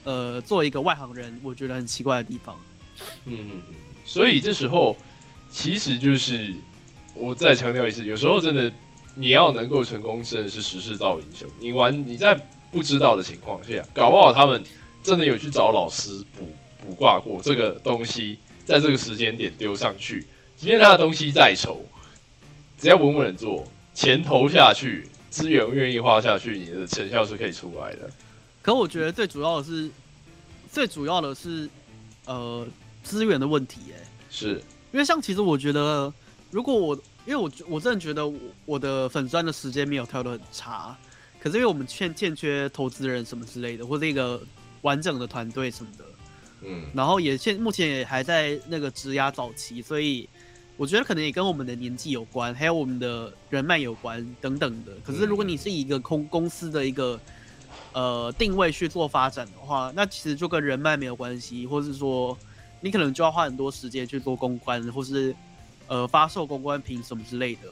[0.08, 2.58] 呃，作为一个外行人，我觉得很奇怪的地方。
[3.26, 3.76] 嗯嗯嗯。
[4.06, 4.96] 所以这时候，
[5.50, 6.54] 其实就是
[7.13, 8.72] 我再强调一次，有时候真的
[9.15, 11.48] 你要能够成功，真的是时势造英雄。
[11.60, 12.39] 你玩你在。
[12.70, 14.62] 不知道的情况下，搞不好他们
[15.02, 16.54] 真的有去找老师补
[16.86, 21.86] 补挂过这个东西，在这个时间点丢上去，即便他的东西再丑，
[22.78, 28.10] 只要稳稳做，钱投下去，资源愿意花下去，你的成效是可以出来的。
[28.67, 29.89] 可我觉得最主要的是，
[30.69, 31.69] 最主要的是，
[32.25, 32.67] 呃，
[33.01, 33.80] 资源的问题。
[33.93, 36.13] 哎，是因为像其实我觉得，
[36.51, 36.93] 如果我，
[37.25, 38.30] 因为我我真的觉得
[38.65, 40.93] 我的粉钻的时间没有跳得很差，
[41.39, 44.41] 可是因为我们欠欠缺投资人什么之类的，或者一个
[44.82, 46.06] 完整的团队什么的，
[46.63, 50.27] 嗯，然后也现目前也还在那个质押早期，所以。
[50.75, 54.91] 我觉得可能也跟我们的年纪有关，还有我们的人脉有关等等的。
[55.03, 57.19] 可是如果你是以一个空公司的一个
[57.93, 62.38] 呃定位去做发展的话，那其实就跟人脉没有关系，或是说
[62.82, 65.36] 你可能就要花很多时间去做公关，或是
[65.88, 67.69] 呃发售公关品什么之类的，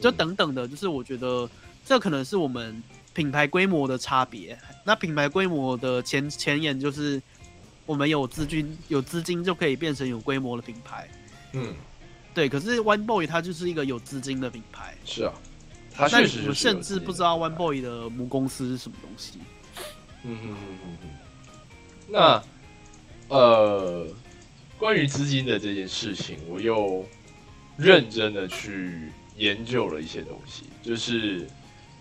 [0.00, 0.66] 就等等的。
[0.68, 1.48] 就是我觉得
[1.84, 4.58] 这可能是我们品牌规模的差别。
[4.84, 7.22] 那品牌规模的前前沿就是
[7.86, 11.08] 我们有资金，有资金就可以变成有规模的品牌。
[11.52, 11.74] 嗯。
[12.34, 14.96] 对，可是 One Boy 它就是一个有资金的品牌。
[15.04, 15.32] 是啊，
[15.94, 16.48] 它确实。
[16.48, 19.38] 我甚至不知道 One Boy 的母公司是什么东西。
[20.24, 21.08] 嗯嗯嗯嗯嗯。
[22.08, 22.42] 那
[23.28, 24.06] 呃，
[24.76, 27.06] 关于资金的这件事情，我又
[27.76, 30.64] 认真的去研究了一些东西。
[30.82, 31.46] 就是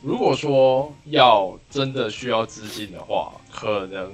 [0.02, 4.12] 如果说要真的需要资金的话，可能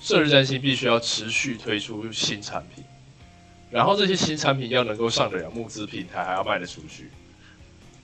[0.00, 2.84] 射日占星必须要持续推出新产品。
[3.70, 7.10] 然后这些新产品要能够上得了募资平台，还要卖得出去。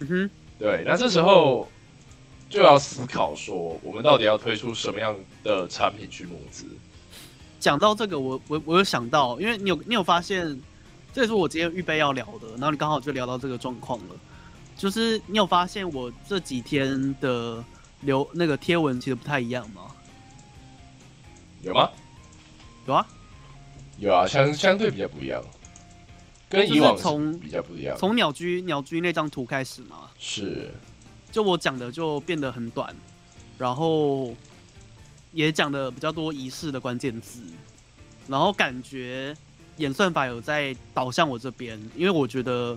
[0.00, 0.30] 嗯哼，
[0.60, 1.66] 对，那这时候
[2.50, 6.66] 就要思考说，我们到底要推出什么样的产品去募资？
[7.58, 10.60] 讲到这个，我我我有想到，因为你有你有发现，
[11.14, 14.14] 这也是我今天预备要聊的，然后你刚好就聊到这个状况了，
[14.76, 17.64] 就是你有发现我这几天的
[18.02, 19.82] 留那个贴文其实不太一样吗？
[21.62, 21.90] 有吗？
[22.86, 23.06] 有啊，
[23.98, 25.42] 有啊，相相对比较不一样。
[26.50, 30.68] 跟以往从比较不一样，从鸟居鸟居那张图开始嘛，是，
[31.30, 32.92] 就我讲的就变得很短，
[33.56, 34.34] 然后
[35.32, 37.40] 也讲的比较多仪式的关键字，
[38.26, 39.32] 然后感觉
[39.76, 42.76] 演算法有在导向我这边，因为我觉得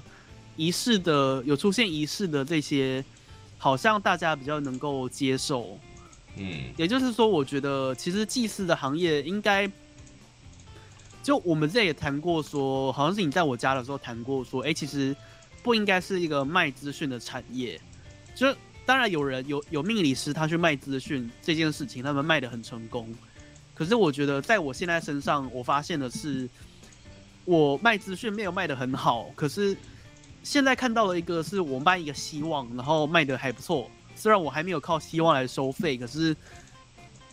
[0.55, 3.03] 仪式的有出现仪式的这些，
[3.57, 5.79] 好像大家比较能够接受，
[6.37, 9.67] 嗯，也就是说，我觉得其实祭祀的行业应该。
[11.23, 15.15] 就我们这也谈过，说好像是你在我家的时候谈过，说哎，其实
[15.63, 17.79] 不应该是一个卖资讯的产业。
[18.35, 18.53] 就
[18.85, 23.07] 当然有人有有命理师他去卖资讯这件事情，他们卖的很成功。
[23.73, 26.47] 可是我觉得在我现在身上，我发现的是，
[27.45, 29.31] 我卖资讯没有卖的很好。
[29.35, 29.75] 可是
[30.43, 33.89] 现在看到了一个是我卖一个希望，然后卖的还不错。
[34.15, 36.35] 虽然我还没有靠希望来收费，可是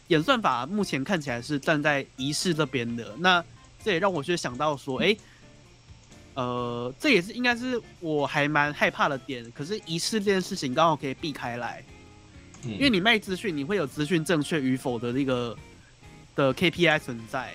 [0.09, 3.15] 演算法目前看起来是站在仪式这边的。
[3.19, 3.45] 那
[3.83, 5.17] 这也让我去想到说，哎，
[6.35, 9.51] 呃，这也是应该是我还蛮害怕的点。
[9.53, 11.85] 可是仪式这件事情刚好可以避开来，
[12.63, 15.57] 因为你卖资讯，你会有资讯正确与否的那个
[16.35, 17.55] 的 KPI 存在。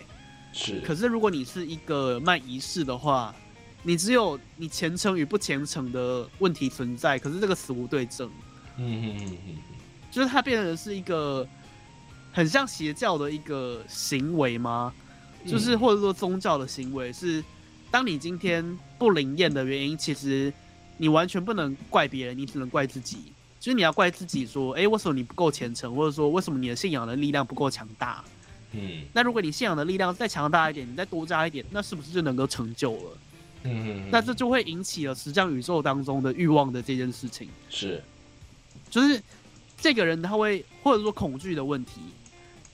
[0.52, 0.80] 是。
[0.82, 3.34] 可是如果你是一个卖仪式的话，
[3.84, 7.20] 你只有你虔诚与不虔诚的问题存在。
[7.20, 8.30] 可是这个死无对证。
[8.78, 9.56] 嗯嗯嗯嗯。
[10.12, 11.48] 就是它变成是一个
[12.32, 14.94] 很像邪教的一个行为吗？
[15.46, 17.44] 就是或者说宗教的行为是，
[17.92, 20.52] 当你今天不灵验的原因，其实
[20.98, 23.20] 你完全不能怪别人，你只能怪自己。
[23.60, 28.24] 就是你要怪自己说，哎，为什么你不够虔诚，或者说为什么你的信仰的力量不够强大？
[28.74, 33.18] 嗯，那如果你信仰的力量再强大一点，你再多加一点，那是不是就能够成就了？
[33.64, 37.50] 嗯，那这就会引起了实际上宇宙当中的欲望的这件事情。
[37.70, 38.04] 是，
[38.90, 39.22] 就是
[39.80, 42.02] 这个人他会或者说恐惧的问题，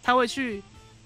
[0.01, 0.61] 他会去。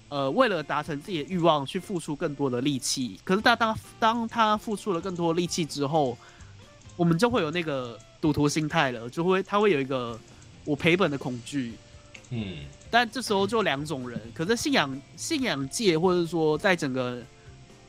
[0.08, 3.18] 呃，为了达成自己的欲望，去付出更多的力气。
[3.24, 6.16] 可是他当当他付出了更多力气之后，
[6.96, 10.16] 我们就会有那个赌徒心态了，就会他会有一个
[10.64, 11.74] 我赔本的恐惧。
[12.30, 14.20] 嗯，但这时候就两种人。
[14.32, 17.20] 可是信仰信仰界，或者说在整个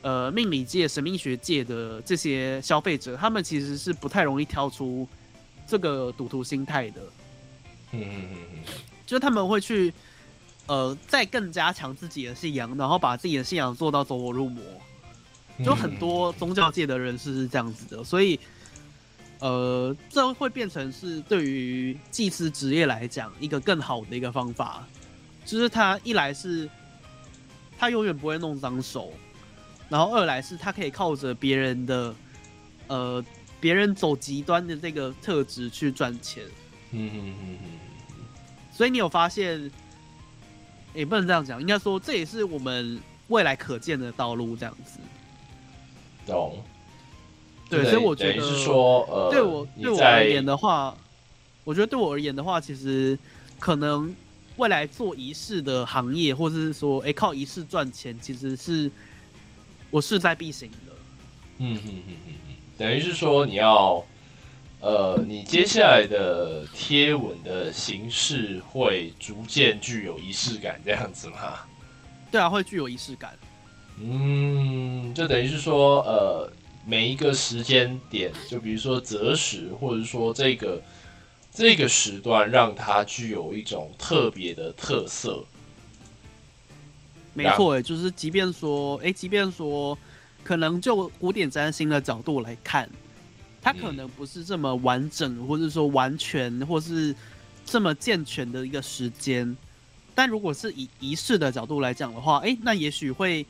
[0.01, 5.07] 呃命理界、神秘学界的这些消费者，他们其实是不太容易跳出
[5.67, 7.01] 这个赌徒心态的。
[7.91, 8.63] 嗯嗯嗯嗯，
[9.05, 9.93] 就他们会去。
[10.67, 14.61] 呃，再更加强自己的信仰，然后把自己的信仰做到走火入魔，
[15.63, 18.37] 就很多宗教界的人士是这样子的，所以，
[19.39, 24.85] 呃，这会变成是对于祭司职业来讲一个更好的一个方法，
[25.45, 26.69] 就是他一来是，
[27.77, 29.13] 他永远不会弄脏手，
[29.87, 32.13] 然后二来是他可以靠着别人的，
[32.87, 33.23] 呃，
[33.61, 36.43] 别人走极端的这个特质去赚钱。
[36.91, 37.69] 嗯嗯嗯嗯。
[38.73, 39.71] 所以你有发现？
[40.97, 44.99] 也不能这样讲，应该说这也是我们未来可见的道路，这样子。
[46.25, 46.57] 懂。
[47.69, 50.95] 对，所以我觉得是说，呃，对我对我而言的话，
[51.63, 53.19] 我觉得对我而言的话，其实
[53.59, 54.15] 可能
[54.55, 58.89] 未来做仪式的行业，或者是说，哎，靠仪式赚钱，其实是
[59.91, 60.93] 我势在必行的。
[61.57, 64.01] 嗯嗯嗯嗯嗯，等于是说你要，
[64.79, 71.59] 呃，你接下来的贴文的形式会逐渐具有仪式感，这样子吗？
[72.31, 73.37] 对啊，会具有仪式感。
[73.99, 76.51] 嗯，就等于是说，呃，
[76.85, 80.79] 每一个时间点，就比如说择时，或者说这个
[81.51, 85.43] 这个时段，让它具有一种特别的特色。
[87.33, 89.97] 没错，哎，就是即便说，哎，即便说，
[90.43, 92.87] 可能就古典占星的角度来看，
[93.67, 97.13] 它可能不是这么完整，或者说完全，或是
[97.65, 99.57] 这么健全的一个时间。
[100.15, 103.45] 但如果是以仪式的角度来讲的话，哎，那也许会。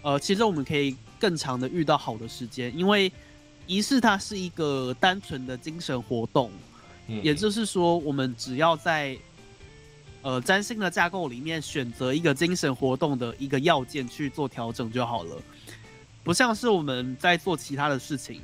[0.00, 3.12] 呃，其实我们可以更长的遇到好的时间，因为
[3.66, 6.52] 仪式它是一个单纯的精神活动，
[7.08, 9.18] 也就是说，我们只要在
[10.22, 15.36] 呃占星的架构里面选择一个精神活动的一个要件去做调整就好了，
[16.22, 18.40] 不像是我们在做其他的事情，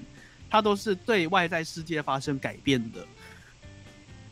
[0.55, 3.05] 它都是对外在世界发生改变的，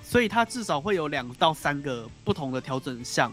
[0.04, 3.32] 所以它至少会有两到三个不同的调整项。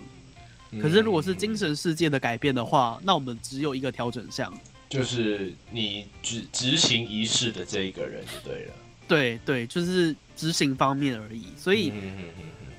[0.82, 4.52] 可是，如果是精神世界的改变的话，那我们只有一个调整项，
[4.90, 8.74] 就是你执执行仪式的这一个人就对了。
[9.08, 11.46] 对对，就是执行方面而已。
[11.56, 11.94] 所以，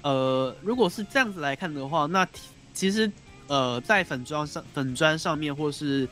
[0.02, 2.26] 呃，如果是这样子来看的话，那
[2.74, 3.08] 其实
[3.46, 6.08] 呃，在粉砖上、粉砖上面，或是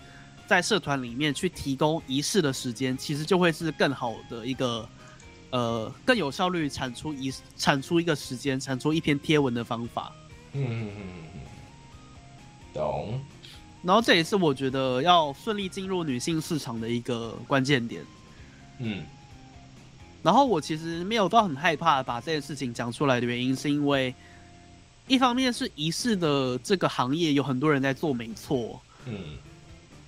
[0.48, 4.88] 在社团里面去提供仪式的时间，其实就会是更好的一个
[5.50, 10.10] 呃，更有效率产出仪产出一个时间、产出一篇贴文的方法。
[10.54, 11.40] 嗯嗯嗯。
[12.72, 13.20] 懂，
[13.82, 18.02] 然后这也是我觉得要顺利进入女性市场的一个关键点。
[18.78, 19.02] 嗯，
[20.22, 24.14] 然后我其实没有到很害怕把这件事情讲出来的原因，是因为
[25.08, 28.80] 一方面是仪式的这个行业有很多人在做，没错。
[29.06, 29.16] 嗯，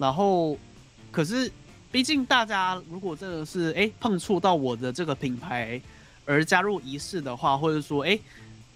[0.00, 0.58] 然后
[1.12, 1.48] 可是
[1.92, 5.80] 毕竟大家如果真的是哎碰触到我的这个品牌
[6.24, 8.18] 而加入仪式的话，或者说哎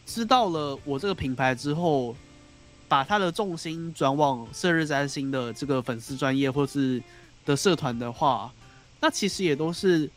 [0.06, 2.14] 知道了我这个品牌之后。
[2.86, 7.02] 把他的重心转往射日占星的这个粉丝专业或是
[7.44, 8.52] 的社团的话，
[9.00, 10.08] 那其实也都是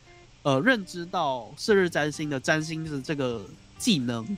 [0.42, 3.44] 呃认知到射日占星的占星的这个
[3.78, 4.36] 技能，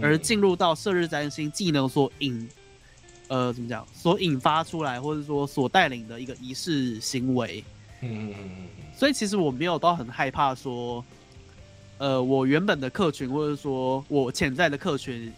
[0.00, 2.48] 而进入到射日占星技能所引
[3.30, 7.64] 呃怎么讲所引发出来或者说所带领的一个仪式行为。
[8.02, 8.68] 嗯嗯嗯嗯。
[8.94, 11.02] 所以其实我没有到很害怕说，
[11.96, 15.32] 呃我原本的客群或者说我潜在的客群。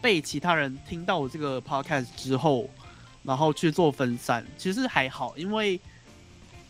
[0.00, 2.70] 被其他人听到我这个 podcast 之后，
[3.24, 5.80] 然后去做分散，其实还好，因为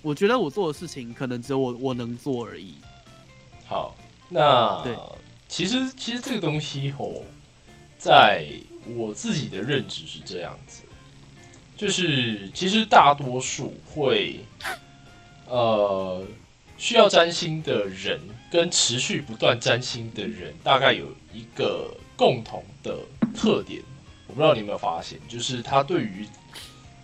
[0.01, 2.77] 我觉得我做的事情可能只有我我能做而已。
[3.67, 3.95] 好，
[4.31, 4.97] 那对，
[5.47, 7.23] 其实其实这个东西吼，
[7.99, 8.51] 在
[8.97, 10.83] 我自己的认知是这样子，
[11.77, 14.41] 就是其实大多数会
[15.47, 16.25] 呃
[16.77, 18.21] 需要占星的人，
[18.51, 22.97] 跟持续不断占星的人，大概有一个共同的。
[23.37, 23.81] 特点，
[24.27, 26.27] 我不知道你有没有发现，就是他对于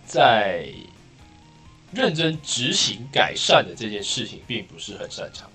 [0.05, 0.67] 在
[1.93, 5.49] 认真执行改善的这件事情，并不是很擅长。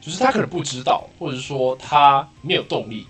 [0.00, 3.06] 就是他可能不知道，或者说他没有动力。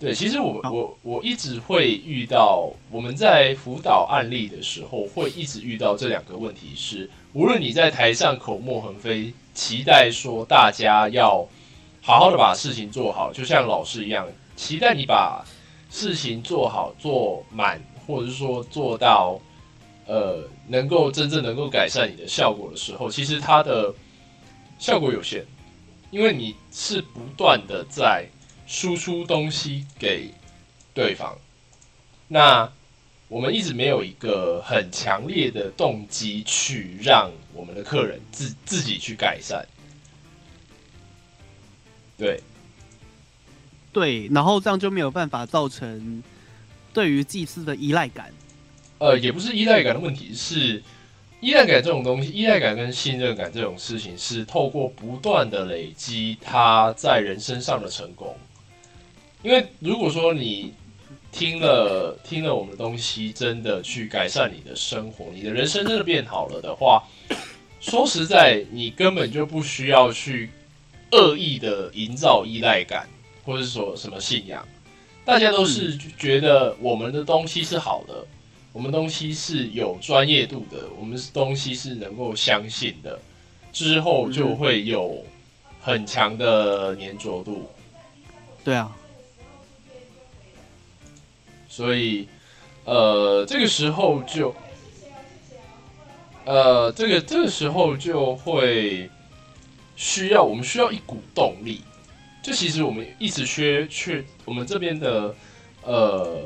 [0.00, 11.46] 对，其实我我我一直会遇到，我们在辅导案例的时候，会一直遇到这两个问题：是无论你在台上口沫横飞，期待说大家要。
[12.00, 14.26] 好好的把事情做好，就像老师一样，
[14.56, 15.44] 期待你把
[15.90, 19.38] 事情做好、做满，或者是说做到，
[20.06, 23.92] 呃，能够真正能够改善你的效果的时候，其实它的
[24.78, 25.44] 效果有限，
[26.10, 28.26] 因为你是不断的在
[28.68, 30.30] 输出东西给
[30.92, 31.38] 对方，
[32.28, 32.70] 那
[33.28, 39.66] 我们一直没有一个很强烈的动机去让我们的客人自自己去改善。
[42.18, 42.42] 对，
[43.90, 46.22] 对，然后这样就没有办法造成
[46.92, 48.30] 对于祭司的依赖感。
[48.98, 50.82] 呃，也不是依赖感的问题，是
[51.40, 58.36] 依赖感这种东西，依赖感跟信任感这种事情，是透过不断的累积，他在人身上的成功。
[59.42, 60.74] 因为如果说你
[61.32, 67.04] 听了听了我们的东西，真的去改善你的生活，你的人生真的变好了的话，
[67.80, 70.50] 说实在，你根本就不需要去。
[71.10, 73.08] 恶意的营造依赖感，
[73.42, 74.62] 或者说什么信仰，
[75.24, 78.26] 大家都是觉得我们的东西是好的，
[78.74, 83.18] 我们东西是有专业度的，我们东西是能够相信的，
[83.72, 85.24] 之后就会有
[85.80, 87.66] 很强的粘着度。
[88.62, 88.94] 对啊，
[91.68, 92.26] 所以
[92.84, 94.54] 呃，这个时候就
[96.44, 99.08] 呃，这个这个时候就会
[99.94, 101.82] 需要我们需要一股动力。
[102.42, 105.34] 就其实我们一直缺缺我们这边的
[105.84, 106.42] 呃。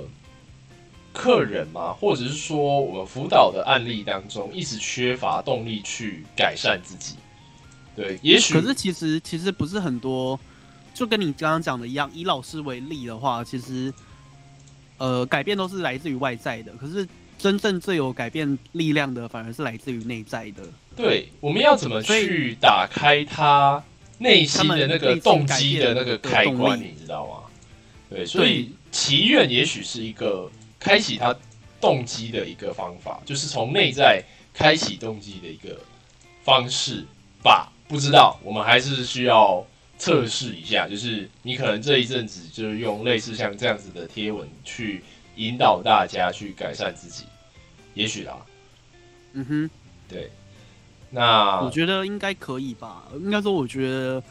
[1.15, 7.17] 客人嘛，或者是说我们辅导的案例当中，一直缺乏动力去改善自己。
[7.95, 10.41] 对，也许可是其实其实不是很多，
[10.95, 13.93] 就跟你刚刚讲的一样，以老师为例的话，其实
[15.03, 20.63] 呃改变都是来自于外在的，可是真正最有改变力量的，反而是来自于内在的。
[20.95, 23.83] 对，我们要怎么去打开他
[24.19, 27.35] 内心的那个动机的那个开关，你知道吗？
[28.09, 30.51] 对，所以祈愿也许是一个。
[30.85, 31.33] 开启他
[31.81, 34.21] 动机的一个方法，就是从内在
[34.53, 35.79] 开启动机的一个
[36.43, 37.07] 方式
[37.41, 37.71] 吧。
[37.87, 39.65] 不知道，我们还是需要
[40.03, 40.89] 测试一下。
[40.89, 45.03] 就是你可能这一阵子就是用类似像这样子的贴文去
[45.37, 47.25] 引导大家去改善自己，
[47.95, 48.37] 也许啦。
[49.35, 49.71] 嗯哼，
[50.09, 50.31] 对。
[51.11, 53.05] 那我觉得应该可以吧。
[53.21, 54.23] 应该说，我觉得，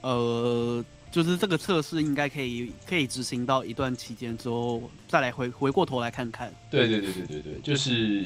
[0.00, 0.84] 呃。
[1.12, 6.50] 就是这个测试应该可以可以执行到一段期间之后，再来回回过头来看看。
[6.70, 8.24] 对对对对对对，就是，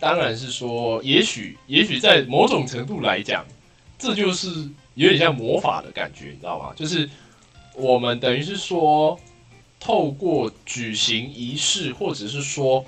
[0.00, 3.44] 当然是说，也许也许在某种程度来讲，
[4.02, 6.72] 这就是有点像魔法的感觉，你知道吗？
[6.74, 7.08] 就是
[7.76, 9.16] 我们等于是说，
[9.78, 12.84] 透过举行仪式，或者是说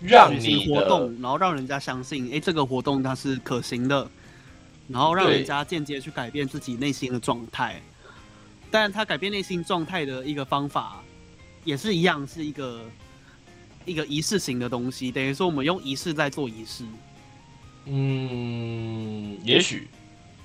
[0.00, 4.10] 让你活动，然后让人家相信，哎，这个活动它是可行的，
[4.88, 7.78] 然后让人家间接去改变自己内心的状态。
[8.70, 11.02] 但他改变内心状态的一个方法，
[11.62, 12.80] 也是一样，是一个
[13.84, 15.12] 一个仪式型的东西。
[15.12, 16.84] 等于说，我们用仪式在做仪式。
[17.84, 19.88] 嗯，也许。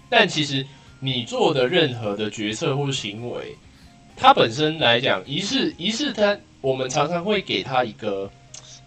[0.09, 0.65] 但其实
[0.99, 3.55] 你做的任何的决策或行为，
[4.15, 8.31] 它本身来讲，仪式仪式，它我们常常会给它一个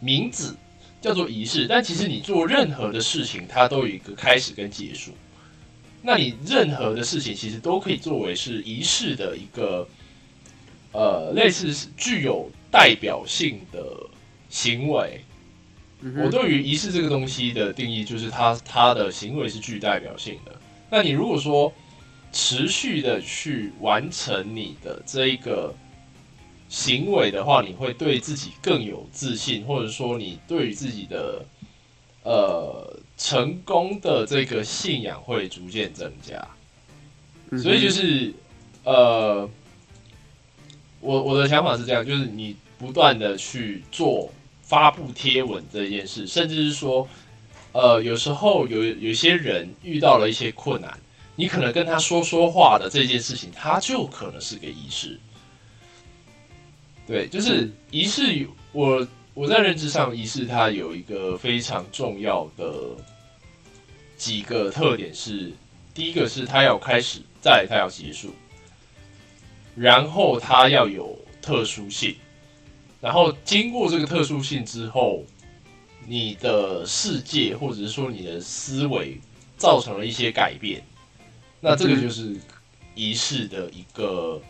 [0.01, 0.57] 名字，
[1.01, 1.66] 叫做仪式。
[1.68, 5.12] 但其实你做任何的事情，它都有一个开始跟结束。
[6.03, 9.87] 那你任何的事情其实都可以作为是仪式的一个，
[10.93, 13.85] 呃，类似是具有代表性的
[14.49, 15.21] 行为。
[16.25, 20.59] 我对于仪式这个东西的定义就是，它它的行为是具代表性的。
[20.91, 21.72] 那你如果说
[22.32, 25.74] 持续的去完成你的这一个
[26.68, 31.45] 行为的话，你会对自己更有自信，或者说你对于自己的
[32.24, 32.97] 呃。
[33.20, 36.43] 成功的这个信仰会逐渐增加，
[37.62, 38.32] 所以就是
[38.82, 39.47] 呃，
[41.01, 44.32] 我我的想法是这样，就是你不断的去做
[44.62, 47.07] 发布贴文这件事，甚至是说，
[47.73, 50.99] 呃，有时候有有些人遇到了一些困难，
[51.37, 55.18] 你可能跟他说说话的这件事情，他就可能是个仪式。
[57.07, 62.73] 对，就是仪式，我我在认知上，仪式它有一个非常重要的。
[64.16, 65.51] 几个特点是：
[65.95, 68.35] 第一个是它要开始，再它要结束，
[69.75, 72.14] 然后它要有特殊性，
[73.01, 75.25] 然后经过这个特殊性之后，
[76.11, 79.20] 你的世界或者是说你的思维
[79.56, 80.82] 造成了一些改变，
[81.61, 82.36] 那这个就是
[82.96, 84.42] 仪式的一个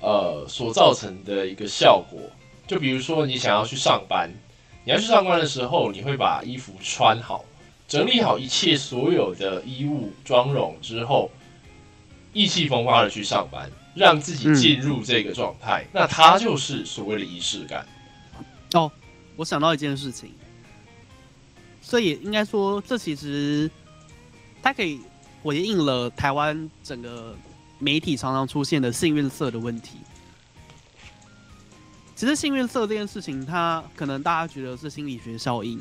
[0.00, 2.20] 呃所造成的一个效果。
[2.68, 4.32] 就比如说你想要去上班，
[4.84, 7.44] 你要去上班的时候，你会把衣服穿好。
[7.88, 11.28] 整理好一切所有的衣物妆容之后，
[12.32, 17.84] 意气风发的去上班，让自己进入这个状态，那它就是所谓的仪式感。
[18.74, 18.92] 哦，
[19.34, 20.32] 我想到一件事情，
[21.92, 23.70] 所以应该说，这其实
[24.62, 24.98] 它可以
[25.42, 27.36] 回应了台湾整个
[27.78, 29.98] 媒体常常出现的幸运色的问题。
[32.16, 35.78] 其实幸运色这件事情，它可能大家觉得是心理学效应，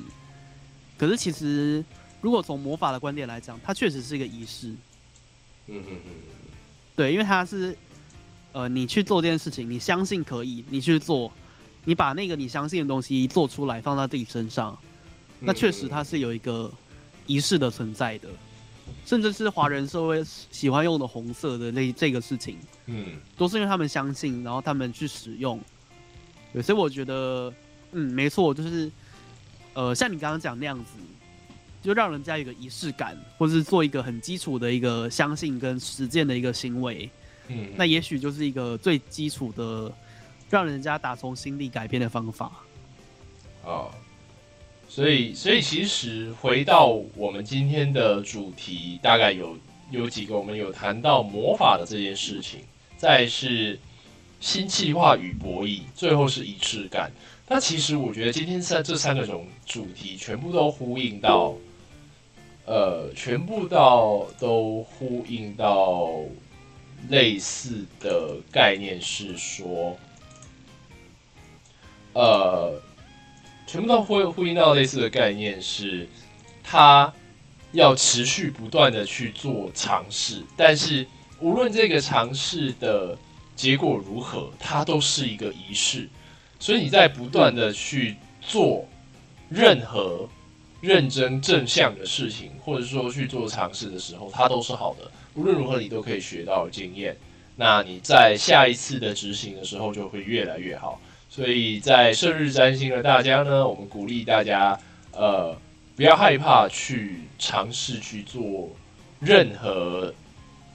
[0.97, 1.81] 可是其实。
[2.19, 4.67] 如果从魔法的观点来讲，它确实是一个仪式。
[5.67, 6.11] 嗯嗯嗯。
[6.93, 7.75] 对，因为它是，
[8.51, 11.31] 呃，你去做这件事情，你相信可以，你去做，
[11.85, 14.77] 你把那个你相信的东西做出来，放在自己身上，
[15.41, 16.71] 那确实它是有一个
[17.25, 18.29] 仪式的存在的。
[19.05, 25.59] 甚至是华人社会喜欢用的红色的那这个事情，嗯，都是因为他们相信，然后他们去使用。
[26.53, 27.53] 对，所以我觉得，
[27.91, 28.91] 嗯，没错，就是，
[29.73, 30.91] 呃，像你刚刚讲那样子。
[31.83, 37.09] 就让人家有个仪式感，或者是做一个很基础的一个相信跟实践的一个行为，
[37.47, 39.91] 嗯，那也许就是一个最基础的，
[40.47, 42.51] 让人家打从心底改变的方法。
[43.63, 43.89] 哦，
[44.93, 49.57] 所以，所以其实回到我们今天的主题，大概有
[49.89, 52.59] 有几个我们有谈到魔法的这件事情，
[52.97, 53.79] 再是
[54.41, 57.09] 新气化与博弈，最后是仪式感。
[57.47, 61.55] 那其实我觉得今天三这三个种主题全部都呼应到，
[62.65, 66.09] 呃，全部到都呼应到
[67.07, 69.97] 类似的概念，是说，
[72.11, 72.73] 呃，
[73.71, 76.05] 全部都呼呼应到类似的概念是，
[76.61, 77.13] 它
[77.71, 81.07] 要持续不断的去做尝试，但是
[81.39, 83.17] 无论这个尝试的
[83.55, 86.09] 结果如何，它都是一个仪式。
[86.59, 88.85] 所以你在不断的去做
[89.47, 90.27] 任何
[90.81, 95.09] 认真正向的事情，或者说去做尝试的时候，它都是好的。
[95.35, 97.15] 无论如何，你都可以学到经验。
[97.55, 100.99] 那你在下一次的执行的时候，就会越来越好。
[101.31, 104.77] 所以在射日占星的大家呢，我们鼓励大家，
[105.13, 105.55] 呃，
[105.95, 108.69] 不要害怕去尝试去做
[109.21, 110.13] 任何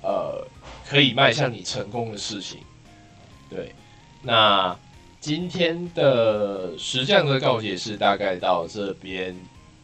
[0.03, 0.47] 呃
[0.89, 2.61] 可以迈向你成功的事情。
[3.51, 3.75] 对，
[4.23, 4.75] 那。
[5.19, 9.35] 今天的石匠的告解是大概到这边，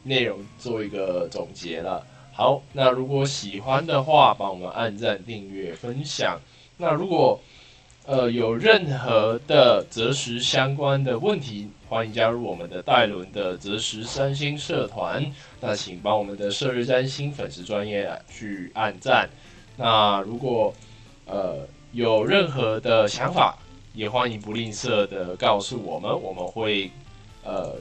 [0.05, 2.07] 内容做一个总结了。
[2.33, 6.39] 好，那如果喜欢的话，帮我们按赞、订阅、分享。
[6.77, 7.41] 那如果
[8.05, 15.25] 呃有任何的择时相关的问题，欢迎加入我们的戴伦的择时三星社团。
[15.61, 19.31] 那请帮我们的射日占星粉丝专业去按赞。
[19.77, 20.75] 那如果
[21.27, 21.61] 呃
[21.93, 23.57] 有任何的想法，
[23.95, 26.91] 也欢迎不吝啬的告诉我们，我们会
[27.45, 27.77] 呃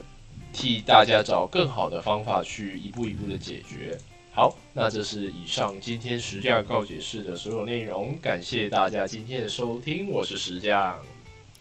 [0.52, 3.98] 替大家找更好的方法去一步一步的解决。
[4.34, 10.98] 好，那这是以上今天石匠告解室的所有内容，感谢大家今天的收听，我是石匠，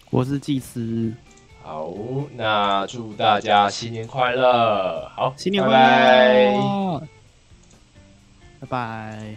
[0.09, 1.13] 我是祭司。
[1.61, 1.93] 好，
[2.33, 5.05] 那祝大家新年快乐！
[5.13, 7.07] 好，新年快乐，
[8.61, 9.35] 拜拜。